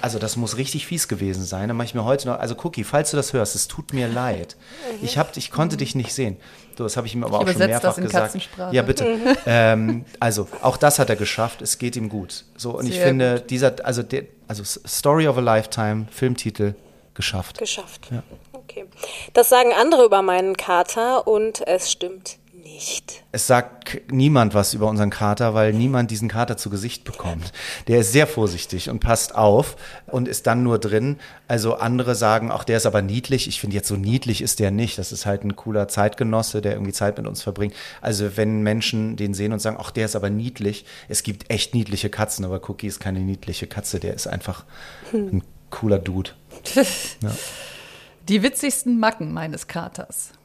[0.00, 1.68] Also das muss richtig fies gewesen sein.
[1.68, 4.08] Dann mache ich mir heute noch, also Cookie, falls du das hörst, es tut mir
[4.08, 4.56] leid.
[5.02, 6.36] Ich, hab, ich konnte dich nicht sehen.
[6.76, 8.48] So, das habe ich ihm aber auch schon mehrfach das in gesagt.
[8.72, 9.18] Ja, bitte.
[9.46, 11.62] ähm, also auch das hat er geschafft.
[11.62, 12.44] Es geht ihm gut.
[12.56, 16.74] So und ich Sehr finde dieser, also der, also Story of a Lifetime, Filmtitel
[17.14, 17.58] geschafft.
[17.58, 18.08] Geschafft.
[18.52, 18.84] Okay.
[19.32, 22.38] Das sagen andere über meinen Kater und es stimmt
[22.74, 23.24] nicht.
[23.32, 27.52] Es sagt niemand was über unseren Kater, weil niemand diesen Kater zu Gesicht bekommt.
[27.88, 31.16] Der ist sehr vorsichtig und passt auf und ist dann nur drin.
[31.46, 33.48] Also andere sagen, auch der ist aber niedlich.
[33.48, 34.98] Ich finde jetzt so niedlich ist der nicht.
[34.98, 37.74] Das ist halt ein cooler Zeitgenosse, der irgendwie Zeit mit uns verbringt.
[38.00, 40.84] Also wenn Menschen den sehen und sagen, ach, der ist aber niedlich.
[41.08, 43.98] Es gibt echt niedliche Katzen, aber Cookie ist keine niedliche Katze.
[43.98, 44.64] Der ist einfach
[45.12, 46.30] ein cooler Dude.
[48.28, 50.37] die witzigsten Macken meines Katers.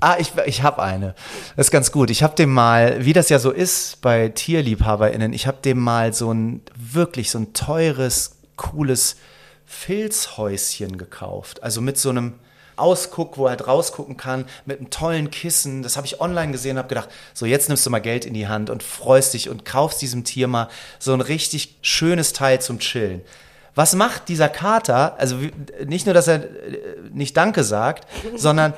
[0.00, 1.14] Ah, ich, ich habe eine.
[1.56, 2.10] Das ist ganz gut.
[2.10, 6.12] Ich habe dem mal, wie das ja so ist bei TierliebhaberInnen, ich habe dem mal
[6.12, 9.16] so ein wirklich so ein teures, cooles
[9.66, 11.62] Filzhäuschen gekauft.
[11.62, 12.34] Also mit so einem
[12.76, 15.82] Ausguck, wo er halt rausgucken kann, mit einem tollen Kissen.
[15.82, 18.34] Das habe ich online gesehen und habe gedacht, so jetzt nimmst du mal Geld in
[18.34, 20.68] die Hand und freust dich und kaufst diesem Tier mal
[21.00, 23.22] so ein richtig schönes Teil zum Chillen.
[23.74, 25.18] Was macht dieser Kater?
[25.18, 25.38] Also
[25.86, 26.48] nicht nur, dass er äh,
[27.12, 28.74] nicht Danke sagt, sondern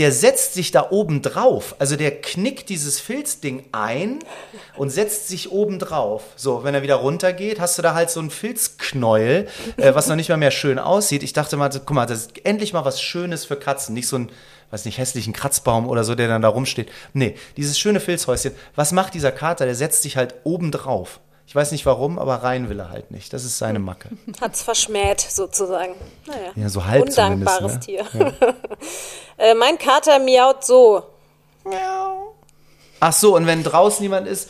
[0.00, 1.74] der setzt sich da oben drauf.
[1.78, 4.20] Also der knickt dieses Filzding ein
[4.78, 6.22] und setzt sich oben drauf.
[6.36, 9.46] So, wenn er wieder runtergeht, hast du da halt so ein Filzknäuel,
[9.76, 11.22] äh, was noch nicht mal mehr schön aussieht.
[11.22, 13.92] Ich dachte mal, guck mal, das ist endlich mal was Schönes für Katzen.
[13.94, 14.32] Nicht so ein,
[14.70, 16.90] weiß nicht, hässlichen Kratzbaum oder so, der dann da rumsteht.
[17.12, 18.52] Nee, dieses schöne Filzhäuschen.
[18.74, 19.66] Was macht dieser Kater?
[19.66, 21.20] Der setzt sich halt oben drauf.
[21.50, 23.32] Ich weiß nicht warum, aber rein will er halt nicht.
[23.32, 24.10] Das ist seine Macke.
[24.40, 25.96] Hat's verschmäht sozusagen.
[26.24, 26.52] Naja.
[26.54, 27.80] Ja, so halb Undankbares ne?
[27.80, 28.06] Tier.
[29.36, 31.02] äh, mein Kater miaut so.
[33.00, 34.48] Ach so, und wenn draußen jemand ist,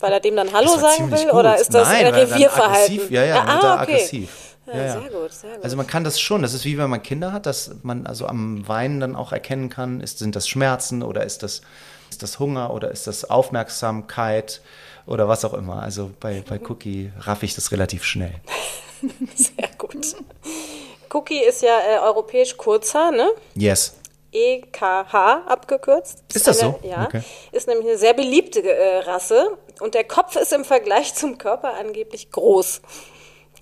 [0.00, 1.24] Weil er dem dann Hallo sagen will?
[1.24, 1.32] gut.
[1.32, 2.74] Oder ist das Nein, äh, weil dann Revierverhalten?
[2.74, 3.66] aggressiv, ja, ja, ah, er okay.
[3.94, 4.30] aggressiv.
[4.66, 4.92] Ja, Ja, ja.
[4.92, 5.64] Sehr gut, sehr gut.
[5.64, 8.26] Also man kann das schon, das ist wie wenn man Kinder hat, dass man also
[8.26, 11.62] am Weinen dann auch erkennen kann, ist, sind das Schmerzen oder ist das,
[12.10, 14.60] ist das Hunger oder ist das Aufmerksamkeit
[15.06, 15.82] oder was auch immer.
[15.82, 18.34] Also bei, bei Cookie raff ich das relativ schnell.
[19.34, 20.16] sehr gut.
[21.12, 23.30] Cookie ist ja äh, europäisch Kurzhaar, ne?
[23.54, 23.94] Yes.
[24.32, 25.14] EKH
[25.46, 26.24] abgekürzt.
[26.32, 26.88] Ist das eine, so?
[26.88, 27.04] Ja.
[27.04, 27.22] Okay.
[27.52, 31.74] Ist nämlich eine sehr beliebte äh, Rasse und der Kopf ist im Vergleich zum Körper
[31.74, 32.80] angeblich groß.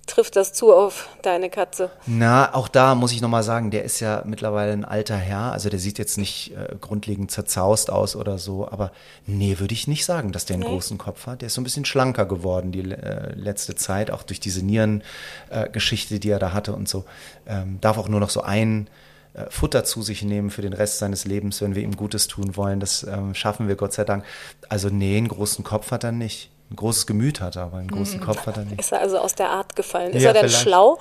[0.07, 1.91] Trifft das zu auf deine Katze?
[2.05, 5.69] Na, auch da muss ich nochmal sagen, der ist ja mittlerweile ein alter Herr, also
[5.69, 8.91] der sieht jetzt nicht äh, grundlegend zerzaust aus oder so, aber
[9.27, 11.41] nee, würde ich nicht sagen, dass der einen großen Kopf hat.
[11.41, 15.05] Der ist so ein bisschen schlanker geworden die äh, letzte Zeit, auch durch diese Nierengeschichte,
[15.49, 17.05] äh, Geschichte, die er da hatte und so.
[17.47, 18.89] Ähm, darf auch nur noch so ein
[19.33, 22.55] äh, Futter zu sich nehmen für den Rest seines Lebens, wenn wir ihm Gutes tun
[22.57, 22.79] wollen.
[22.79, 24.25] Das ähm, schaffen wir Gott sei Dank.
[24.67, 26.49] Also nee, einen großen Kopf hat er nicht.
[26.71, 28.79] Ein großes Gemüt hat er, aber einen großen Kopf hat er nicht.
[28.79, 30.13] Ist er also aus der Art gefallen?
[30.13, 30.63] Ist Ja, er denn vielleicht.
[30.63, 30.99] schlau?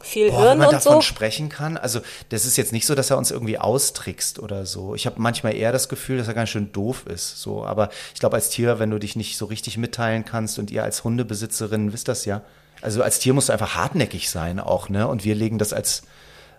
[0.00, 1.00] Viel Boah, wenn Hirn man und davon so?
[1.00, 4.94] sprechen kann, also das ist jetzt nicht so, dass er uns irgendwie austrickst oder so.
[4.94, 7.40] Ich habe manchmal eher das Gefühl, dass er ganz schön doof ist.
[7.40, 10.70] So, aber ich glaube, als Tier, wenn du dich nicht so richtig mitteilen kannst und
[10.70, 12.42] ihr als Hundebesitzerin wisst das ja.
[12.82, 15.08] Also als Tier musst du einfach hartnäckig sein auch, ne?
[15.08, 16.02] Und wir legen das als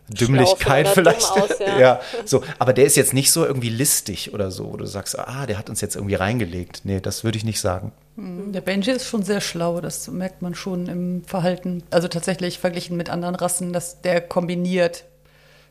[0.09, 1.31] Dümmlichkeit dumm vielleicht.
[1.31, 1.79] aus, ja.
[1.79, 2.43] ja, so.
[2.59, 5.57] Aber der ist jetzt nicht so irgendwie listig oder so, wo du sagst, ah, der
[5.57, 6.81] hat uns jetzt irgendwie reingelegt.
[6.83, 7.91] Nee, das würde ich nicht sagen.
[8.17, 11.83] Der Benji ist schon sehr schlau, das merkt man schon im Verhalten.
[11.89, 15.03] Also tatsächlich verglichen mit anderen Rassen, dass der kombiniert,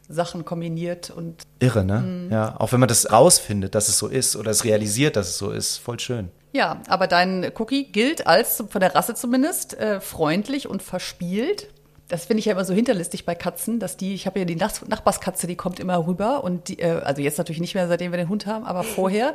[0.09, 2.28] Sachen kombiniert und Irre, ne?
[2.30, 5.39] Ja, auch wenn man das rausfindet, dass es so ist oder es realisiert, dass es
[5.39, 6.30] so ist, voll schön.
[6.53, 11.68] ja, aber dein Cookie gilt als, von der Rasse zumindest, äh, freundlich und verspielt.
[12.09, 14.57] Das finde ich ja immer so hinterlistig bei Katzen, dass die, ich habe ja die
[14.57, 18.13] Nach Nachbarskatze, die kommt immer rüber und die, äh, also jetzt natürlich nicht mehr, seitdem
[18.13, 19.35] wir den Hund haben, aber vorher.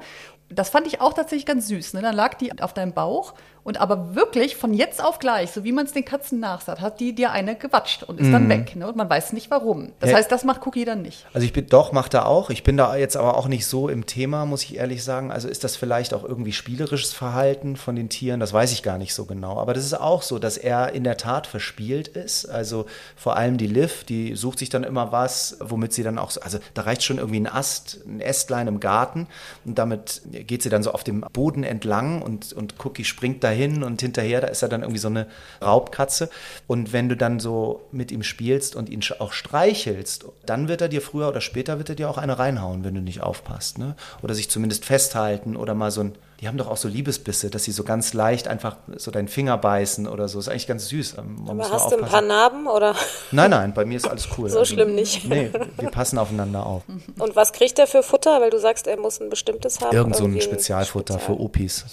[0.49, 1.93] Das fand ich auch tatsächlich ganz süß.
[1.93, 2.01] Ne?
[2.01, 3.33] Dann lag die auf deinem Bauch
[3.63, 6.99] und aber wirklich von jetzt auf gleich, so wie man es den Katzen nachsagt, hat
[6.99, 8.75] die dir eine gewatscht und ist dann weg.
[8.75, 8.87] Ne?
[8.87, 9.91] Und man weiß nicht warum.
[9.99, 10.17] Das Ja.
[10.17, 11.25] heißt, das macht Cookie dann nicht.
[11.33, 12.49] Also ich bin doch, macht er auch.
[12.49, 15.31] Ich bin da jetzt aber auch nicht so im Thema, muss ich ehrlich sagen.
[15.31, 18.39] Also ist das vielleicht auch irgendwie spielerisches Verhalten von den Tieren?
[18.39, 19.57] Das weiß ich gar nicht so genau.
[19.59, 22.45] Aber das ist auch so, dass er in der Tat verspielt ist.
[22.45, 22.85] Also
[23.15, 26.41] vor allem die Liv, die sucht sich dann immer was, womit sie dann auch so,
[26.41, 29.27] also da reicht schon irgendwie ein Ast, ein Ästlein im Garten
[29.65, 33.58] und damit geht sie dann so auf dem Boden entlang und, und Cookie springt dahin
[33.67, 35.27] und hinterher, da ist er dann irgendwie so eine
[35.61, 36.29] Raubkatze.
[36.67, 40.87] Und wenn du dann so mit ihm spielst und ihn auch streichelst, dann wird er
[40.89, 43.77] dir früher oder später wird er dir auch eine reinhauen, wenn du nicht aufpasst.
[43.77, 43.95] Ne?
[44.21, 47.65] Oder sich zumindest festhalten oder mal so ein, die haben doch auch so Liebesbisse, dass
[47.65, 50.39] sie so ganz leicht einfach so deinen Finger beißen oder so.
[50.39, 51.15] Ist eigentlich ganz süß.
[51.17, 52.21] Ähm, Man Aber hast du ein paar.
[52.21, 52.95] Narben oder?
[53.31, 54.49] Nein, nein, bei mir ist alles cool.
[54.49, 55.27] So schlimm nicht.
[55.27, 56.83] Nee, wir passen aufeinander auf.
[57.17, 58.39] Und was kriegt er für Futter?
[58.39, 59.95] Weil du sagst, er muss ein bestimmtes haben.
[59.95, 61.85] Irgend so ein Spezialfutter Spezial- für Opis.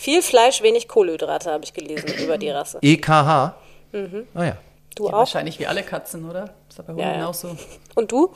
[0.00, 2.78] Viel Fleisch, wenig Kohlenhydrate, habe ich gelesen über die Rasse.
[2.82, 3.10] EKH?
[3.10, 3.54] Ah
[4.36, 4.56] ja.
[4.94, 5.18] Du Ja, auch?
[5.18, 6.50] wahrscheinlich wie alle Katzen, oder?
[6.68, 7.26] Ist ja bei Hunden Ja, ja.
[7.26, 7.56] auch so.
[7.96, 8.32] Und du?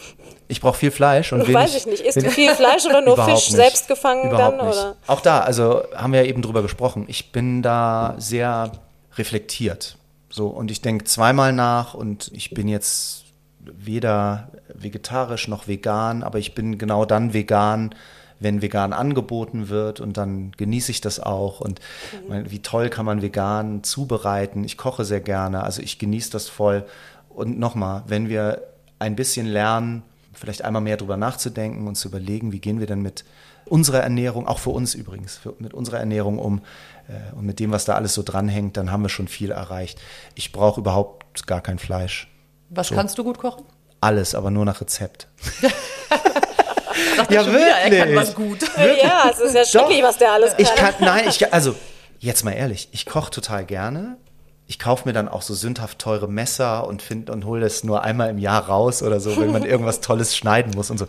[0.48, 1.54] Ich brauche viel Fleisch und wenig.
[1.54, 2.00] Weiß ich nicht.
[2.04, 3.52] Isst du viel Fleisch oder nur Fisch nicht.
[3.52, 4.66] selbst gefangen Überhaupt dann?
[4.66, 4.76] nicht.
[4.76, 4.96] Oder?
[5.06, 7.04] Auch da, also haben wir ja eben drüber gesprochen.
[7.08, 8.72] Ich bin da sehr
[9.16, 9.96] reflektiert.
[10.30, 13.24] So, und ich denke zweimal nach und ich bin jetzt
[13.60, 17.94] weder vegetarisch noch vegan, aber ich bin genau dann vegan,
[18.42, 21.80] wenn vegan angeboten wird und dann genieße ich das auch und
[22.28, 24.64] mein, wie toll kann man vegan zubereiten.
[24.64, 26.84] Ich koche sehr gerne, also ich genieße das voll.
[27.28, 28.62] Und nochmal, wenn wir
[28.98, 33.02] ein bisschen lernen, vielleicht einmal mehr drüber nachzudenken und zu überlegen, wie gehen wir denn
[33.02, 33.24] mit
[33.64, 36.62] unserer Ernährung, auch für uns übrigens, für, mit unserer Ernährung um
[37.08, 40.00] äh, und mit dem, was da alles so dranhängt, dann haben wir schon viel erreicht.
[40.34, 42.28] Ich brauche überhaupt gar kein Fleisch.
[42.70, 43.64] Was kannst du gut kochen?
[44.00, 45.28] Alles, aber nur nach Rezept.
[47.16, 48.16] Sagt Ja, schon wieder, er kann wirklich.
[48.16, 48.58] was gut.
[49.02, 50.60] Ja, es ist ja schrecklich, was der alles kann.
[50.60, 51.74] Ich kann, nein, ich, also,
[52.18, 54.16] jetzt mal ehrlich, ich koche total gerne.
[54.66, 58.02] Ich kaufe mir dann auch so sündhaft teure Messer und find, und hole es nur
[58.04, 61.06] einmal im Jahr raus oder so, wenn man irgendwas Tolles schneiden muss und so.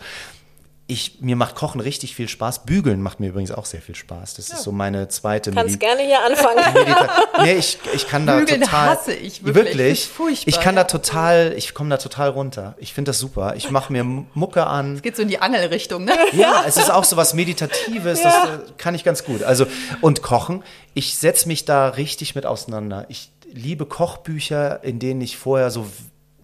[0.86, 2.66] Ich, mir macht Kochen richtig viel Spaß.
[2.66, 4.34] Bügeln macht mir übrigens auch sehr viel Spaß.
[4.34, 6.74] Das ist so meine zweite Kannst Medi- gerne hier anfangen.
[6.74, 7.10] Medita
[7.42, 8.90] nee, ich, ich kann da Bügeln total.
[8.90, 10.10] hasse ich wirklich.
[10.18, 10.46] Wirklich.
[10.46, 10.84] ich kann ja.
[10.84, 12.76] da total, ich komme da total runter.
[12.80, 13.56] Ich finde das super.
[13.56, 15.02] Ich mache mir Mucke an.
[15.02, 16.14] Geht so in die Angelrichtung, ne?
[16.34, 19.42] Ja, es ist auch so was Meditatives, das äh, kann ich ganz gut.
[19.44, 19.66] Also,
[20.02, 20.64] und Kochen,
[20.94, 23.06] ich setze mich da richtig mit auseinander.
[23.08, 25.88] Ich liebe Kochbücher, in denen ich vorher so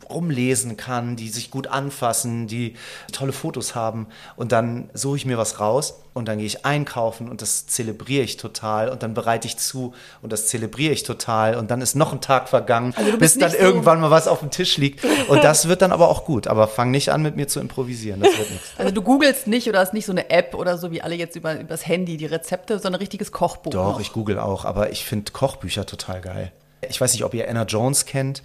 [0.10, 2.76] rumlesen kann, die sich gut anfassen, die
[3.12, 7.30] tolle Fotos haben und dann suche ich mir was raus und dann gehe ich einkaufen
[7.30, 11.56] und das zelebriere ich total und dann bereite ich zu und das zelebriere ich total
[11.56, 14.40] und dann ist noch ein Tag vergangen, Also bis dann so- irgendwann mal was auf
[14.40, 17.36] dem Tisch liegt und das wird dann aber auch gut, aber fang nicht an mit
[17.36, 18.70] mir zu improvisieren, das wird nichts.
[18.78, 21.36] Also du googelst nicht oder hast nicht so eine App oder so wie alle jetzt
[21.36, 23.72] über übers Handy die Rezepte, sondern ein richtiges Kochbuch.
[23.72, 24.00] Doch, noch.
[24.00, 26.52] ich google auch, aber ich finde Kochbücher total geil.
[26.90, 28.42] Ich weiß nicht, ob ihr Anna Jones kennt,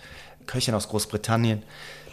[0.47, 1.63] Köchin aus Großbritannien.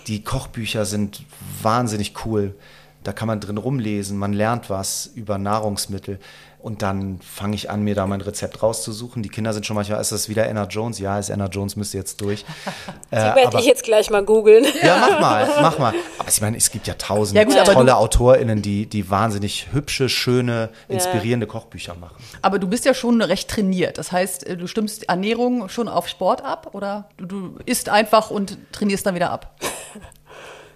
[0.07, 1.23] Die Kochbücher sind
[1.61, 2.55] wahnsinnig cool.
[3.03, 6.19] Da kann man drin rumlesen, man lernt was über Nahrungsmittel.
[6.61, 9.23] Und dann fange ich an, mir da mein Rezept rauszusuchen.
[9.23, 10.99] Die Kinder sind schon manchmal, ist das wieder Anna Jones?
[10.99, 12.45] Ja, ist Anna Jones, müsste jetzt durch.
[13.11, 14.65] Die werde ich jetzt gleich mal googeln.
[14.83, 15.93] Ja, mach mal, mach mal.
[16.19, 20.07] Aber ich meine, es gibt ja tausend Ja gut, tolle AutorInnen, die, die wahnsinnig hübsche,
[20.07, 22.23] schöne, inspirierende Kochbücher machen.
[22.41, 23.97] Aber du bist ja schon recht trainiert.
[23.97, 28.29] Das heißt, äh, du stimmst Ernährung schon auf Sport ab oder du, du isst einfach
[28.29, 29.55] und trainierst dann wieder ab?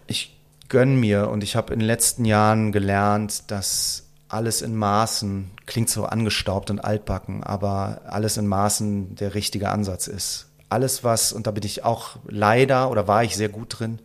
[0.08, 0.36] ich
[0.68, 5.90] gönn mir und ich habe in den letzten Jahren gelernt, dass alles in Maßen, klingt
[5.90, 10.48] so angestaubt und altbacken, aber alles in Maßen der richtige Ansatz ist.
[10.70, 14.00] Alles was, und da bin ich auch leider oder war ich sehr gut drin,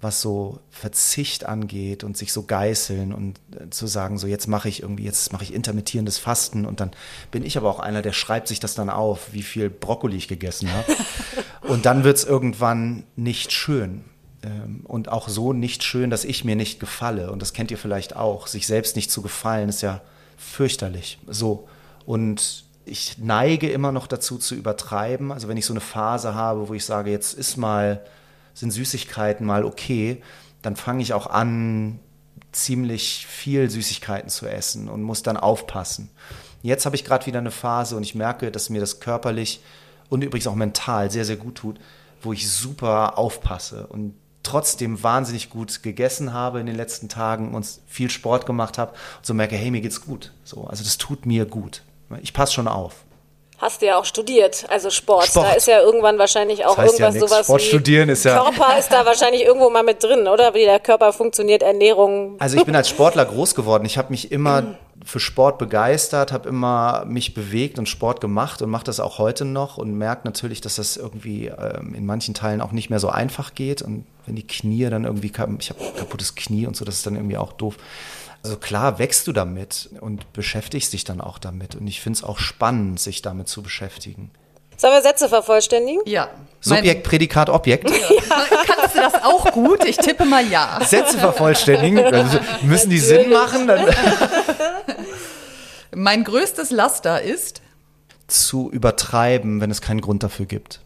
[0.00, 4.68] was so Verzicht angeht und sich so geißeln und äh, zu sagen, so jetzt mache
[4.68, 6.92] ich irgendwie, jetzt mache ich intermittierendes Fasten und dann
[7.30, 10.28] bin ich aber auch einer, der schreibt sich das dann auf, wie viel Brokkoli ich
[10.28, 10.96] gegessen habe.
[11.68, 14.04] und dann wird's irgendwann nicht schön.
[14.42, 17.30] Ähm, Und auch so nicht schön, dass ich mir nicht gefalle.
[17.30, 18.46] Und das kennt ihr vielleicht auch.
[18.46, 20.00] Sich selbst nicht zu gefallen, ist ja
[20.36, 21.18] fürchterlich.
[21.26, 21.68] So.
[22.06, 25.32] Und ich neige immer noch dazu zu übertreiben.
[25.32, 28.00] Also wenn ich so eine Phase habe, wo ich sage, jetzt ist mal,
[28.54, 30.22] sind Süßigkeiten mal okay,
[30.62, 32.00] dann fange ich auch an,
[32.52, 36.10] ziemlich viel Süßigkeiten zu essen und muss dann aufpassen.
[36.62, 39.60] Jetzt habe ich gerade wieder eine Phase und ich merke, dass mir das körperlich
[40.08, 41.78] und übrigens auch mental sehr, sehr gut tut,
[42.22, 44.14] wo ich super aufpasse und
[44.48, 49.34] trotzdem wahnsinnig gut gegessen habe in den letzten Tagen und viel Sport gemacht habe so
[49.34, 50.32] merke, hey, mir geht's gut.
[50.44, 51.82] So, also das tut mir gut.
[52.22, 53.04] Ich passe schon auf.
[53.60, 55.26] Hast du ja auch studiert, also Sport.
[55.26, 55.46] Sport.
[55.46, 57.30] Da ist ja irgendwann wahrscheinlich auch Das heißt ja irgendwas nix.
[57.32, 60.54] sowas Sport studieren ist ja- Körper ist da wahrscheinlich irgendwo mal mit drin, oder?
[60.54, 62.36] Wie der Körper funktioniert, Ernährung.
[62.38, 63.84] Also ich bin als Sportler groß geworden.
[63.84, 68.70] Ich habe mich immer für Sport begeistert, habe immer mich bewegt und Sport gemacht und
[68.70, 72.60] mache das auch heute noch und merke natürlich, dass das irgendwie ähm, in manchen Teilen
[72.60, 75.58] auch nicht mehr so einfach geht und wenn die Knie dann irgendwie, ich habe
[75.96, 77.76] kaputtes Knie und so, das ist dann irgendwie auch doof.
[78.42, 82.24] Also klar wächst du damit und beschäftigst dich dann auch damit und ich finde es
[82.24, 84.30] auch spannend, sich damit zu beschäftigen.
[84.76, 86.02] Sollen wir Sätze vervollständigen?
[86.06, 86.30] Ja.
[86.60, 87.90] Subjekt, Prädikat, Objekt.
[88.66, 89.84] Kannst du das auch gut?
[89.84, 90.78] Ich tippe mal ja.
[90.84, 91.98] Sätze vervollständigen.
[91.98, 93.66] Also müssen die Sinn machen?
[93.66, 93.92] Dann
[95.94, 97.60] Mein größtes Laster ist,
[98.28, 100.80] zu übertreiben, wenn es keinen Grund dafür gibt.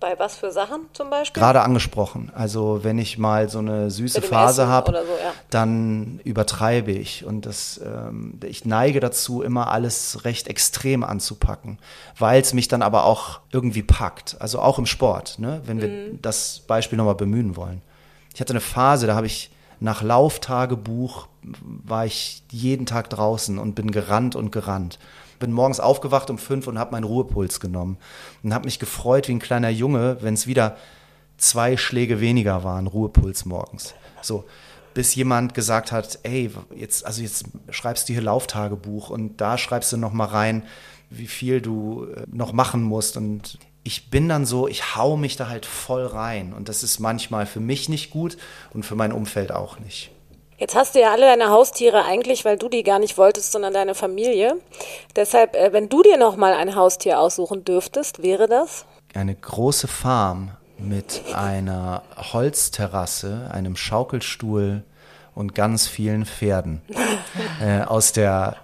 [0.00, 1.40] Bei was für Sachen zum Beispiel?
[1.40, 2.30] Gerade angesprochen.
[2.34, 5.32] Also wenn ich mal so eine süße Phase habe, so, ja.
[5.50, 7.24] dann übertreibe ich.
[7.24, 11.78] Und das, ähm, ich neige dazu, immer alles recht extrem anzupacken,
[12.16, 14.36] weil es mich dann aber auch irgendwie packt.
[14.38, 15.62] Also auch im Sport, ne?
[15.64, 16.22] wenn wir Mhm.
[16.22, 17.82] das Beispiel nochmal bemühen wollen.
[18.34, 23.74] Ich hatte eine Phase, da habe ich nach Lauftagebuch war ich jeden Tag draußen und
[23.74, 24.98] bin gerannt und gerannt.
[25.38, 27.98] Bin morgens aufgewacht um fünf und habe meinen Ruhepuls genommen
[28.42, 30.76] und habe mich gefreut wie ein kleiner Junge, wenn es wieder
[31.36, 33.94] zwei Schläge weniger waren, Ruhepuls morgens.
[34.20, 34.44] So,
[34.94, 39.92] bis jemand gesagt hat, ey, jetzt, also jetzt schreibst du hier Lauftagebuch und da schreibst
[39.92, 40.64] du noch mal rein,
[41.10, 45.36] wie viel du äh, noch machen musst und ich bin dann so, ich hau mich
[45.36, 48.36] da halt voll rein und das ist manchmal für mich nicht gut
[48.74, 50.10] und für mein Umfeld auch nicht.
[50.58, 53.72] Jetzt hast du ja alle deine Haustiere eigentlich, weil du die gar nicht wolltest, sondern
[53.72, 54.56] deine Familie.
[55.14, 58.84] Deshalb, äh, wenn du dir noch mal ein Haustier aussuchen dürftest, wäre das?
[59.14, 64.82] Eine große Farm mit einer Holzterrasse, einem Schaukelstuhl
[65.32, 66.82] und ganz vielen Pferden.
[67.62, 68.56] äh, aus der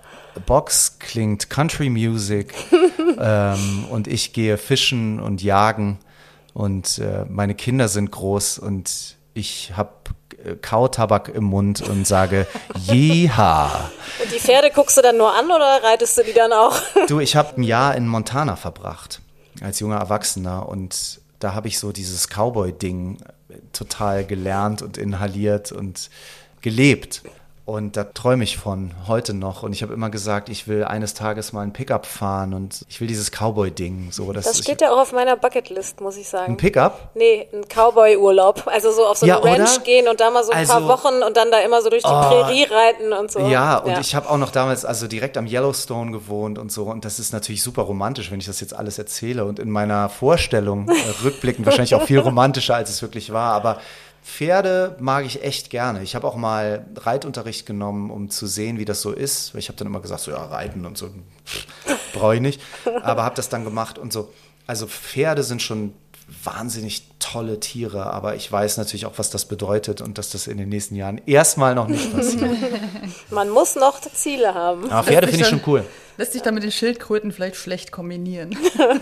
[0.46, 2.54] Box klingt Country Music
[3.20, 6.00] ähm, und ich gehe fischen und jagen
[6.54, 9.92] und äh, meine Kinder sind groß und ich habe
[10.60, 12.46] Kautabak im Mund und sage
[12.78, 13.90] Jeha.
[14.22, 16.80] Und die Pferde guckst du dann nur an oder reitest du die dann auch?
[17.08, 19.20] Du, ich habe ein Jahr in Montana verbracht
[19.60, 23.18] als junger Erwachsener und da habe ich so dieses Cowboy-Ding
[23.72, 26.10] total gelernt und inhaliert und
[26.62, 27.22] gelebt.
[27.66, 29.62] Und da träume ich von heute noch.
[29.62, 33.00] Und ich habe immer gesagt, ich will eines Tages mal ein Pickup fahren und ich
[33.00, 34.08] will dieses Cowboy-Ding.
[34.12, 36.52] So, Das steht ja auch auf meiner Bucketlist, muss ich sagen.
[36.52, 37.08] ein Pickup?
[37.14, 38.66] Nee, ein Cowboy-Urlaub.
[38.66, 39.52] Also so auf so eine Ja, oder?
[39.52, 41.88] Ranch gehen und da mal so ein paar Also- Wochen und dann da immer so
[41.88, 43.38] durch die Prärie reiten und so.
[43.40, 46.82] Ja, und ich habe auch noch damals also direkt am Yellowstone gewohnt und so.
[46.84, 49.46] Und das ist natürlich super romantisch, wenn ich das jetzt alles erzähle.
[49.46, 50.92] Und in meiner Vorstellung, äh,
[51.24, 53.54] rückblickend, wahrscheinlich auch viel romantischer, als es wirklich war.
[53.54, 53.78] Aber
[54.24, 56.02] Pferde mag ich echt gerne.
[56.02, 59.52] Ich habe auch mal Reitunterricht genommen, um zu sehen, wie das so ist.
[59.52, 61.10] Weil Ich habe dann immer gesagt, so ja, reiten und so
[62.14, 62.60] brauche ich nicht.
[63.02, 64.32] Aber habe das dann gemacht und so.
[64.66, 65.92] Also Pferde sind schon
[66.42, 70.56] wahnsinnig tolle Tiere, aber ich weiß natürlich auch, was das bedeutet und dass das in
[70.56, 72.50] den nächsten Jahren erstmal noch nicht passiert.
[73.30, 74.90] Man muss noch Ziele haben.
[74.90, 75.84] Aber Pferde Lässt finde ich sich schon cool,
[76.16, 78.56] Lässt sich dann mit den Schildkröten vielleicht schlecht kombinieren.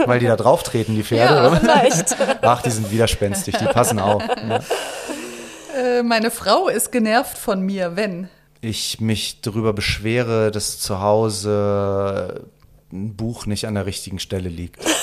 [0.07, 1.35] weil die da drauf treten, die Pferde.
[1.35, 1.49] Ja.
[1.49, 1.61] oder?
[1.61, 2.17] Vielleicht.
[2.41, 4.23] Ach, die sind widerspenstig, die passen auf.
[4.23, 4.61] Ja.
[5.77, 8.29] Äh, meine Frau ist genervt von mir, wenn.
[8.61, 12.47] Ich mich darüber beschwere, dass zu Hause
[12.93, 14.85] ein Buch nicht an der richtigen Stelle liegt.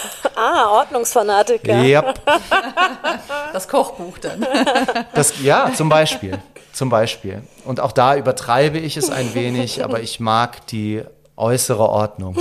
[0.41, 1.82] Ah, Ordnungsfanatiker.
[1.82, 2.13] Ja,
[3.53, 4.47] Das Kochbuch dann.
[5.13, 6.39] das, ja, zum Beispiel.
[6.72, 7.43] Zum Beispiel.
[7.65, 11.03] Und auch da übertreibe ich es ein wenig, aber ich mag die
[11.36, 12.38] äußere Ordnung.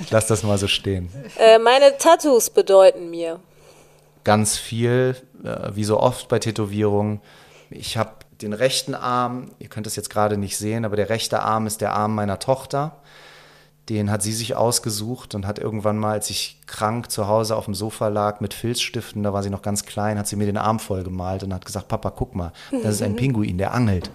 [0.00, 1.08] Ich lasse das mal so stehen.
[1.38, 3.40] Äh, meine Tattoos bedeuten mir.
[4.24, 7.20] Ganz viel, äh, wie so oft bei Tätowierungen.
[7.70, 8.10] Ich habe
[8.40, 11.80] den rechten Arm, ihr könnt es jetzt gerade nicht sehen, aber der rechte Arm ist
[11.80, 12.96] der Arm meiner Tochter.
[13.90, 17.66] Den hat sie sich ausgesucht und hat irgendwann mal, als ich krank zu Hause auf
[17.66, 20.56] dem Sofa lag mit Filzstiften, da war sie noch ganz klein, hat sie mir den
[20.56, 22.52] Arm voll gemalt und hat gesagt, Papa, guck mal,
[22.82, 24.10] das ist ein Pinguin, der angelt.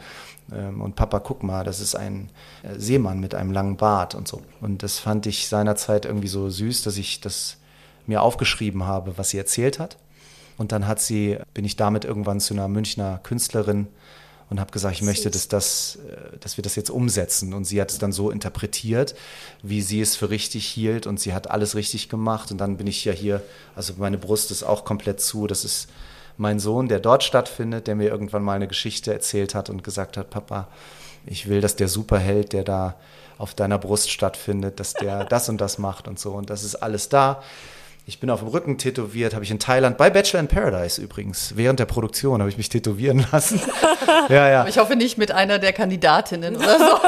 [0.51, 2.31] Ähm, Und Papa, guck mal, das ist ein
[2.63, 4.41] äh, Seemann mit einem langen Bart und so.
[4.59, 7.58] Und das fand ich seinerzeit irgendwie so süß, dass ich das
[8.09, 9.97] mir aufgeschrieben habe, was sie erzählt hat.
[10.57, 13.87] Und dann hat sie, bin ich damit irgendwann zu einer Münchner Künstlerin
[14.49, 17.53] und habe gesagt, ich möchte, dass, das, äh, dass wir das jetzt umsetzen.
[17.53, 19.15] Und sie hat es dann so interpretiert,
[19.61, 21.07] wie sie es für richtig hielt.
[21.07, 22.51] Und sie hat alles richtig gemacht.
[22.51, 23.41] Und dann bin ich ja hier,
[23.75, 25.47] also meine Brust ist auch komplett zu.
[25.47, 25.87] Das ist
[26.35, 30.17] mein Sohn, der dort stattfindet, der mir irgendwann mal eine Geschichte erzählt hat und gesagt
[30.17, 30.67] hat, Papa,
[31.25, 32.95] ich will, dass der Superheld, der da
[33.37, 36.31] auf deiner Brust stattfindet, dass der das und das macht und so.
[36.31, 37.43] Und das ist alles da.
[38.09, 41.53] Ich bin auf dem Rücken tätowiert, habe ich in Thailand, bei Bachelor in Paradise übrigens,
[41.57, 43.61] während der Produktion habe ich mich tätowieren lassen.
[44.29, 44.67] ja, ja.
[44.67, 46.99] Ich hoffe nicht mit einer der Kandidatinnen oder so.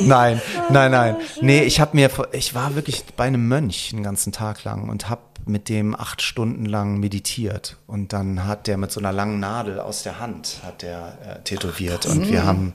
[0.00, 1.16] Nein, nein, nein.
[1.40, 5.08] Nee, ich habe mir, ich war wirklich bei einem Mönch einen ganzen Tag lang und
[5.08, 7.76] habe mit dem acht Stunden lang meditiert.
[7.86, 11.42] Und dann hat der mit so einer langen Nadel aus der Hand, hat der äh,
[11.42, 12.06] tätowiert.
[12.06, 12.74] Und wir haben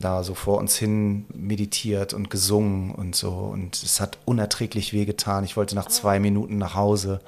[0.00, 3.30] da so vor uns hin meditiert und gesungen und so.
[3.30, 5.44] Und es hat unerträglich wehgetan.
[5.44, 7.20] Ich wollte nach zwei Minuten nach Hause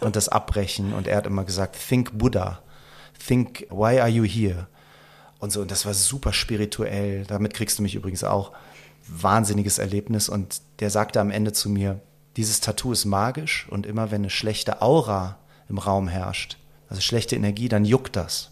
[0.00, 0.92] und das abbrechen.
[0.92, 2.60] Und er hat immer gesagt, think Buddha.
[3.26, 4.66] Think, why are you here?
[5.38, 7.24] Und so, und das war super spirituell.
[7.26, 8.52] Damit kriegst du mich übrigens auch.
[9.08, 10.28] Wahnsinniges Erlebnis.
[10.28, 12.00] Und der sagte am Ende zu mir,
[12.36, 16.56] dieses Tattoo ist magisch und immer wenn eine schlechte Aura im Raum herrscht,
[16.88, 18.50] also schlechte Energie, dann juckt das.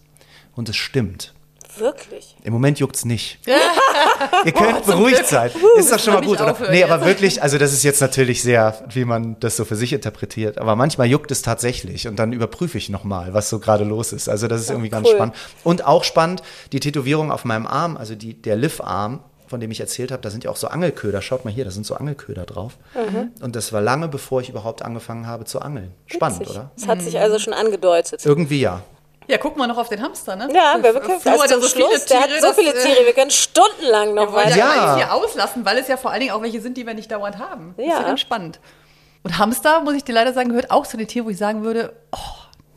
[0.54, 1.34] Und es stimmt.
[1.76, 2.36] Wirklich?
[2.42, 3.38] Im Moment juckt's nicht.
[4.44, 5.50] Ihr könnt beruhigt sein.
[5.78, 6.52] Ist doch schon mal gut, oder?
[6.52, 9.76] aufhören Nee, aber wirklich, also das ist jetzt natürlich sehr, wie man das so für
[9.76, 10.58] sich interpretiert.
[10.58, 14.28] Aber manchmal juckt es tatsächlich und dann überprüfe ich nochmal, was so gerade los ist.
[14.28, 15.14] Also das ist irgendwie ganz cool.
[15.14, 15.34] spannend.
[15.64, 16.42] Und auch spannend,
[16.72, 20.30] die Tätowierung auf meinem Arm, also die, der Liv-Arm, von dem ich erzählt habe, da
[20.30, 21.20] sind ja auch so Angelköder.
[21.22, 22.78] Schaut mal hier, da sind so Angelköder drauf.
[22.94, 23.32] Mhm.
[23.42, 25.92] Und das war lange, bevor ich überhaupt angefangen habe zu angeln.
[26.06, 26.56] Spannend, Witzig.
[26.56, 26.70] oder?
[26.76, 28.24] Das hat sich also schon angedeutet.
[28.24, 28.82] Irgendwie ja.
[29.30, 30.48] Ja, gucken wir noch auf den Hamster, ne?
[30.52, 33.06] Ja, wir können Flo also so viele Schluss, der hat Tiere, so viele äh, Tiere,
[33.06, 34.56] wir können stundenlang noch weiter.
[34.56, 37.10] ja, hier auslassen, weil es ja vor allen Dingen auch welche sind, die wir nicht
[37.12, 37.74] dauernd haben.
[37.76, 37.92] Das Ja.
[37.94, 38.58] ist ja ganz spannend.
[39.22, 41.62] Und Hamster, muss ich dir leider sagen, gehört auch zu den Tieren, wo ich sagen
[41.62, 42.18] würde, oh,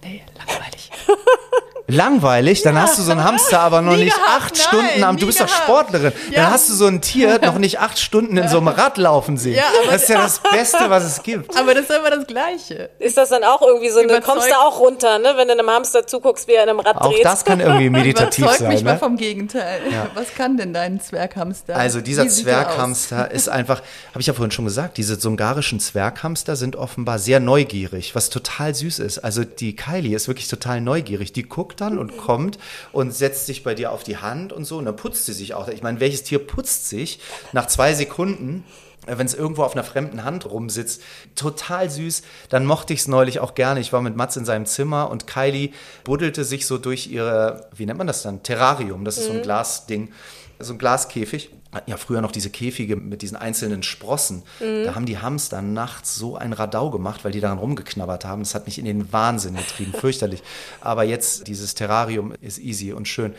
[0.03, 0.91] nee, langweilig.
[1.87, 5.03] Langweilig, dann hast du so einen Hamster aber noch Nie nicht gehabt, acht nein, Stunden
[5.03, 5.49] am, du bist doch.
[5.49, 6.43] Sportlerin, Ja.
[6.43, 9.35] dann hast du so ein Tier noch nicht acht Stunden in so einem Rad laufen
[9.37, 9.55] sehen.
[9.55, 11.55] Ja, aber- das ist ja das Beste, was es gibt.
[11.57, 12.89] Aber das ist immer das Gleiche.
[12.99, 15.33] Ist das dann auch irgendwie so, eine, Überzeugt- kommst du auch runter, ne?
[15.35, 17.25] wenn du einem Hamster zuguckst, wie er in einem Rad Auch dreht?
[17.25, 18.69] das kann irgendwie meditativ Überzeug sein.
[18.69, 18.99] mich mal Ne?
[18.99, 19.81] vom Gegenteil.
[20.15, 21.75] Was kann denn dein Zwerghamster?
[21.75, 22.27] Also dieser?
[22.29, 23.81] Zwerghamster ist einfach,
[24.11, 28.73] habe ich ja vorhin schon gesagt, diese sungarischen Zwerghamster sind offenbar sehr neugierig, was total
[28.73, 29.19] süß ist.
[29.19, 31.33] Also die Kylie ist wirklich total neugierig.
[31.33, 32.57] Die guckt dann und kommt
[32.91, 35.53] und setzt sich bei dir auf die Hand und so und dann putzt sie sich
[35.53, 35.67] auch.
[35.67, 37.19] Ich meine, welches Tier putzt sich
[37.51, 38.63] nach zwei Sekunden?
[39.05, 41.01] wenn es irgendwo auf einer fremden Hand rumsitzt,
[41.35, 42.23] total süß.
[42.49, 43.79] Dann mochte ich es neulich auch gerne.
[43.79, 45.71] Ich war mit Mats in seinem Zimmer und Kylie
[46.03, 48.43] buddelte sich so durch ihre, wie nennt man das dann?
[48.43, 50.11] Terrarium, das ist so ein Glasding,
[50.59, 51.51] so ein Glaskäfig.
[51.73, 54.43] Hatten ja früher noch diese Käfige mit diesen einzelnen Sprossen.
[54.59, 58.43] Da haben die Hamster nachts so ein Radau gemacht, weil die daran rumgeknabbert haben.
[58.43, 60.43] Das hat mich in den Wahnsinn getrieben, fürchterlich.
[60.81, 63.33] Aber jetzt dieses Terrarium ist easy und schön.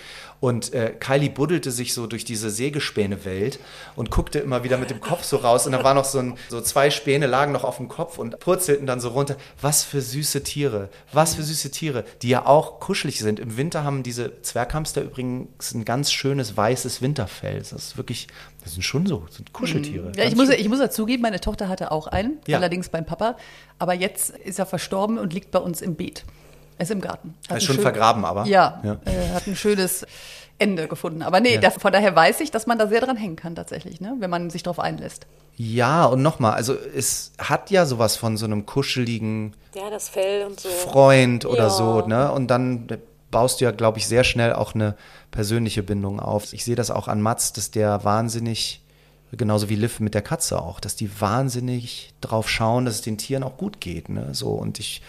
[0.44, 3.58] Und äh, Kylie buddelte sich so durch diese Sägespäne-Welt
[3.96, 5.64] und guckte immer wieder mit dem Kopf so raus.
[5.64, 8.38] Und da war noch so, ein, so zwei Späne lagen noch auf dem Kopf und
[8.40, 9.36] purzelten dann so runter.
[9.62, 13.40] Was für süße Tiere, was für süße Tiere, die ja auch kuschelig sind.
[13.40, 17.60] Im Winter haben diese Zwerghamster übrigens ein ganz schönes weißes Winterfell.
[17.60, 18.26] Das ist wirklich,
[18.62, 20.12] das sind schon so, das sind Kuscheltiere.
[20.14, 20.60] Ja, ich muss, schön.
[20.60, 22.58] ich muss dazugeben, meine Tochter hatte auch einen, Ja.
[22.58, 23.38] allerdings beim Papa.
[23.78, 26.22] Aber jetzt ist er verstorben und liegt bei uns im Beet.
[26.76, 27.34] Er ist im Garten.
[27.44, 28.46] Hat Er ist schon schön- vergraben, aber.
[28.46, 29.00] Ja, Ja.
[29.04, 30.04] Äh, hat ein schönes
[30.58, 31.22] Ende gefunden.
[31.22, 34.00] Aber nee, da, von daher weiß ich, dass man da sehr dran hängen kann tatsächlich,
[34.00, 34.14] ne?
[34.20, 35.26] wenn man sich darauf einlässt.
[35.56, 40.46] Ja, und nochmal, also es hat ja sowas von so einem kuscheligen Ja, das Fell
[40.46, 40.68] und so.
[40.68, 41.70] Freund oder Ja.
[41.70, 42.30] so, ne?
[42.32, 42.88] Und dann
[43.30, 44.96] baust du ja, glaube ich, sehr schnell auch eine
[45.30, 46.52] persönliche Bindung auf.
[46.52, 48.82] Ich sehe das auch an Mats, dass der wahnsinnig,
[49.32, 53.18] genauso wie Liv mit der Katze auch, dass die wahnsinnig drauf schauen, dass es den
[53.18, 54.28] Tieren auch gut geht, ne?
[54.34, 55.02] So, und ich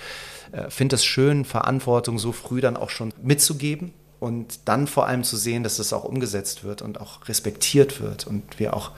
[0.52, 5.24] äh, finde es schön, Verantwortung so früh dann auch schon mitzugeben und dann vor allem
[5.24, 8.92] zu sehen, dass das auch umgesetzt wird und auch respektiert wird und wir auch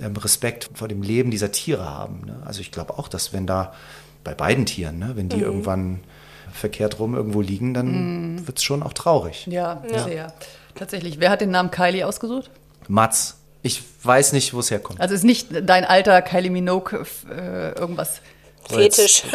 [0.00, 2.22] ähm, Respekt vor dem Leben dieser Tiere haben.
[2.26, 2.42] Ne?
[2.44, 3.72] Also ich glaube auch, dass wenn da
[4.24, 6.00] bei beiden Tieren, ne, wenn die irgendwann
[6.52, 9.46] verkehrt rum irgendwo liegen, dann wird es schon auch traurig.
[9.46, 10.32] Ja, sehr.
[10.74, 11.20] Tatsächlich.
[11.20, 12.50] Wer hat den Namen Kylie ausgesucht?
[12.88, 15.00] Mats, ich weiß nicht, wo es herkommt.
[15.00, 18.20] Also ist nicht dein alter Kylie Minogue äh, irgendwas.
[18.68, 19.22] Fetisch.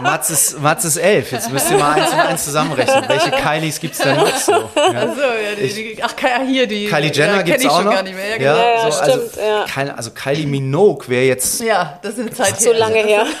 [0.00, 1.32] Mats ist, Mats ist elf.
[1.32, 3.04] Jetzt müsst ihr mal eins und eins zusammenrechnen.
[3.08, 4.52] Welche Kylies gibt es denn noch so?
[4.52, 4.58] Ja.
[4.58, 6.14] Achso, ja, die, die, ach,
[6.46, 6.86] hier die.
[6.86, 7.92] Kylie Jenner ja, gibt kenn es ich auch schon noch.
[7.92, 8.26] gar nicht mehr.
[8.26, 8.56] Ja, ja, genau.
[8.56, 9.64] Ja, ja, so, also, stimmt, ja.
[9.68, 13.26] Keine, also Kylie Minogue wäre jetzt ja, das ist eine Zeit So lange her.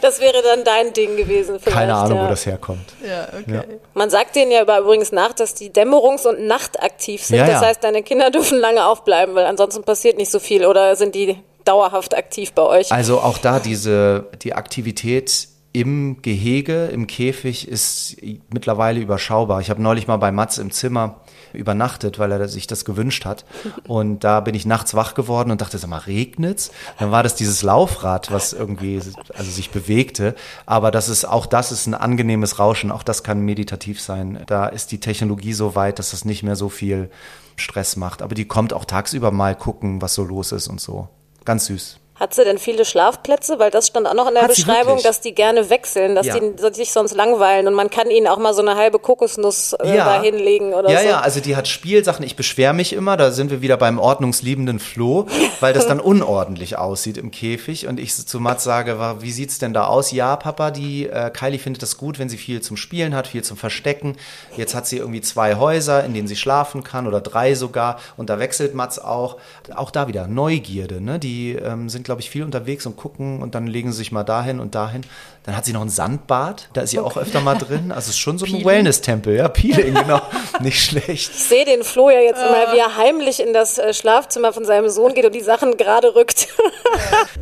[0.00, 1.58] Das wäre dann dein Ding gewesen.
[1.64, 2.24] Keine Ahnung, ja.
[2.24, 2.92] wo das herkommt.
[3.06, 3.62] Ja, okay.
[3.94, 7.38] Man sagt denen ja aber übrigens nach, dass die dämmerungs- und nachtaktiv sind.
[7.38, 10.66] Ja, Das heißt, deine Kinder dürfen lange aufbleiben, weil ansonsten passiert nicht so viel.
[10.66, 12.92] Oder sind die dauerhaft aktiv bei euch?
[12.92, 18.16] Also auch da diese, die Aktivität im Gehege, im Käfig ist
[18.48, 19.60] mittlerweile überschaubar.
[19.60, 21.16] Ich habe neulich mal bei Mats im Zimmer
[21.52, 23.44] übernachtet, weil er sich das gewünscht hat.
[23.88, 26.70] Und da bin ich nachts wach geworden und dachte, sag mal, regnet's?
[27.00, 29.00] Dann war das dieses Laufrad, was irgendwie
[29.36, 30.36] also sich bewegte.
[30.64, 32.92] Aber das ist, auch das ist ein angenehmes Rauschen.
[32.92, 34.44] Auch das kann meditativ sein.
[34.46, 37.10] Da ist die Technologie so weit, dass das nicht mehr so viel
[37.56, 38.22] Stress macht.
[38.22, 41.08] Aber die kommt auch tagsüber mal gucken, was so los ist und so.
[41.44, 41.98] Ganz süß.
[42.14, 43.58] Hat sie denn viele Schlafplätze?
[43.58, 46.38] Weil das stand auch noch in der Hat Beschreibung, dass die gerne wechseln, dass Ja.
[46.38, 49.96] die sich sonst langweilen und man kann ihnen auch mal so eine halbe Kokosnuss äh,
[49.96, 51.08] da hinlegen oder ja, so.
[51.08, 52.24] Ja, also die hat Spielsachen.
[52.24, 55.26] Ich beschwere mich immer, da sind wir wieder beim ordnungsliebenden Flo,
[55.60, 57.88] weil das dann unordentlich aussieht im Käfig.
[57.88, 60.12] Und ich zu Mats sage, wie sieht's denn da aus?
[60.12, 63.42] Ja, Papa, die äh, Kylie findet das gut, wenn sie viel zum Spielen hat, viel
[63.42, 64.16] zum Verstecken.
[64.56, 67.98] Jetzt hat sie irgendwie zwei Häuser, in denen sie schlafen kann oder drei sogar.
[68.16, 69.38] Und da wechselt Mats auch.
[69.74, 71.00] Auch da wieder Neugierde.
[71.00, 71.18] Ne?
[71.18, 74.24] Die ähm, sind, glaube ich, viel unterwegs und gucken und dann legen sie sich mal
[74.24, 75.02] dahin und dahin.
[75.44, 77.90] Dann hat sie noch ein Sandbad, da ist sie auch öfter mal drin.
[77.92, 80.22] Also es ist schon so ein Wellness-Tempel, ja, Peeling, genau.
[80.60, 81.10] Nicht schlecht.
[81.34, 84.64] Ich sehe den Flo ja jetzt immer, wie er heimlich in das äh, Schlafzimmer von
[84.64, 86.48] seinem Sohn geht und die Sachen gerade rückt.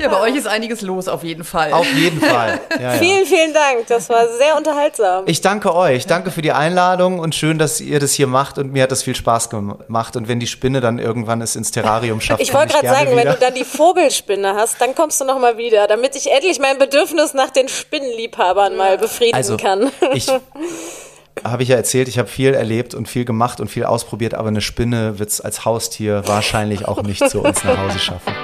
[0.00, 1.72] Ja, bei euch ist einiges los auf jeden Fall.
[1.72, 2.58] Auf jeden Fall.
[2.80, 2.98] Ja, ja.
[2.98, 3.86] vielen, vielen Dank.
[3.88, 5.24] Das war sehr unterhaltsam.
[5.26, 8.72] Ich danke euch, danke für die Einladung und schön, dass ihr das hier macht und
[8.72, 10.16] mir hat das viel Spaß gemacht.
[10.16, 13.18] Und wenn die Spinne dann irgendwann es ins Terrarium schafft, Ich wollte gerade sagen, wenn
[13.20, 13.34] wieder.
[13.34, 16.78] du dann die Vogelspinne hast, dann kommst du noch mal wieder, damit ich endlich mein
[16.78, 19.90] Bedürfnis nach den Spinnenliebhabern mal befriedigen also kann.
[20.14, 20.28] ich
[21.44, 24.48] habe ich ja erzählt, ich habe viel erlebt und viel gemacht und viel ausprobiert, aber
[24.48, 28.34] eine Spinne wird es als Haustier wahrscheinlich auch nicht zu uns nach Hause schaffen.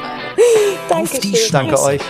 [0.88, 1.52] Dankeschön.
[1.52, 2.00] Danke euch.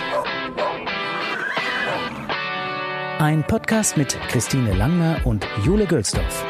[3.19, 6.45] Ein Podcast mit Christine Langner und Jule Gülsdorf.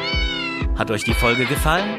[0.78, 1.98] Hat euch die Folge gefallen?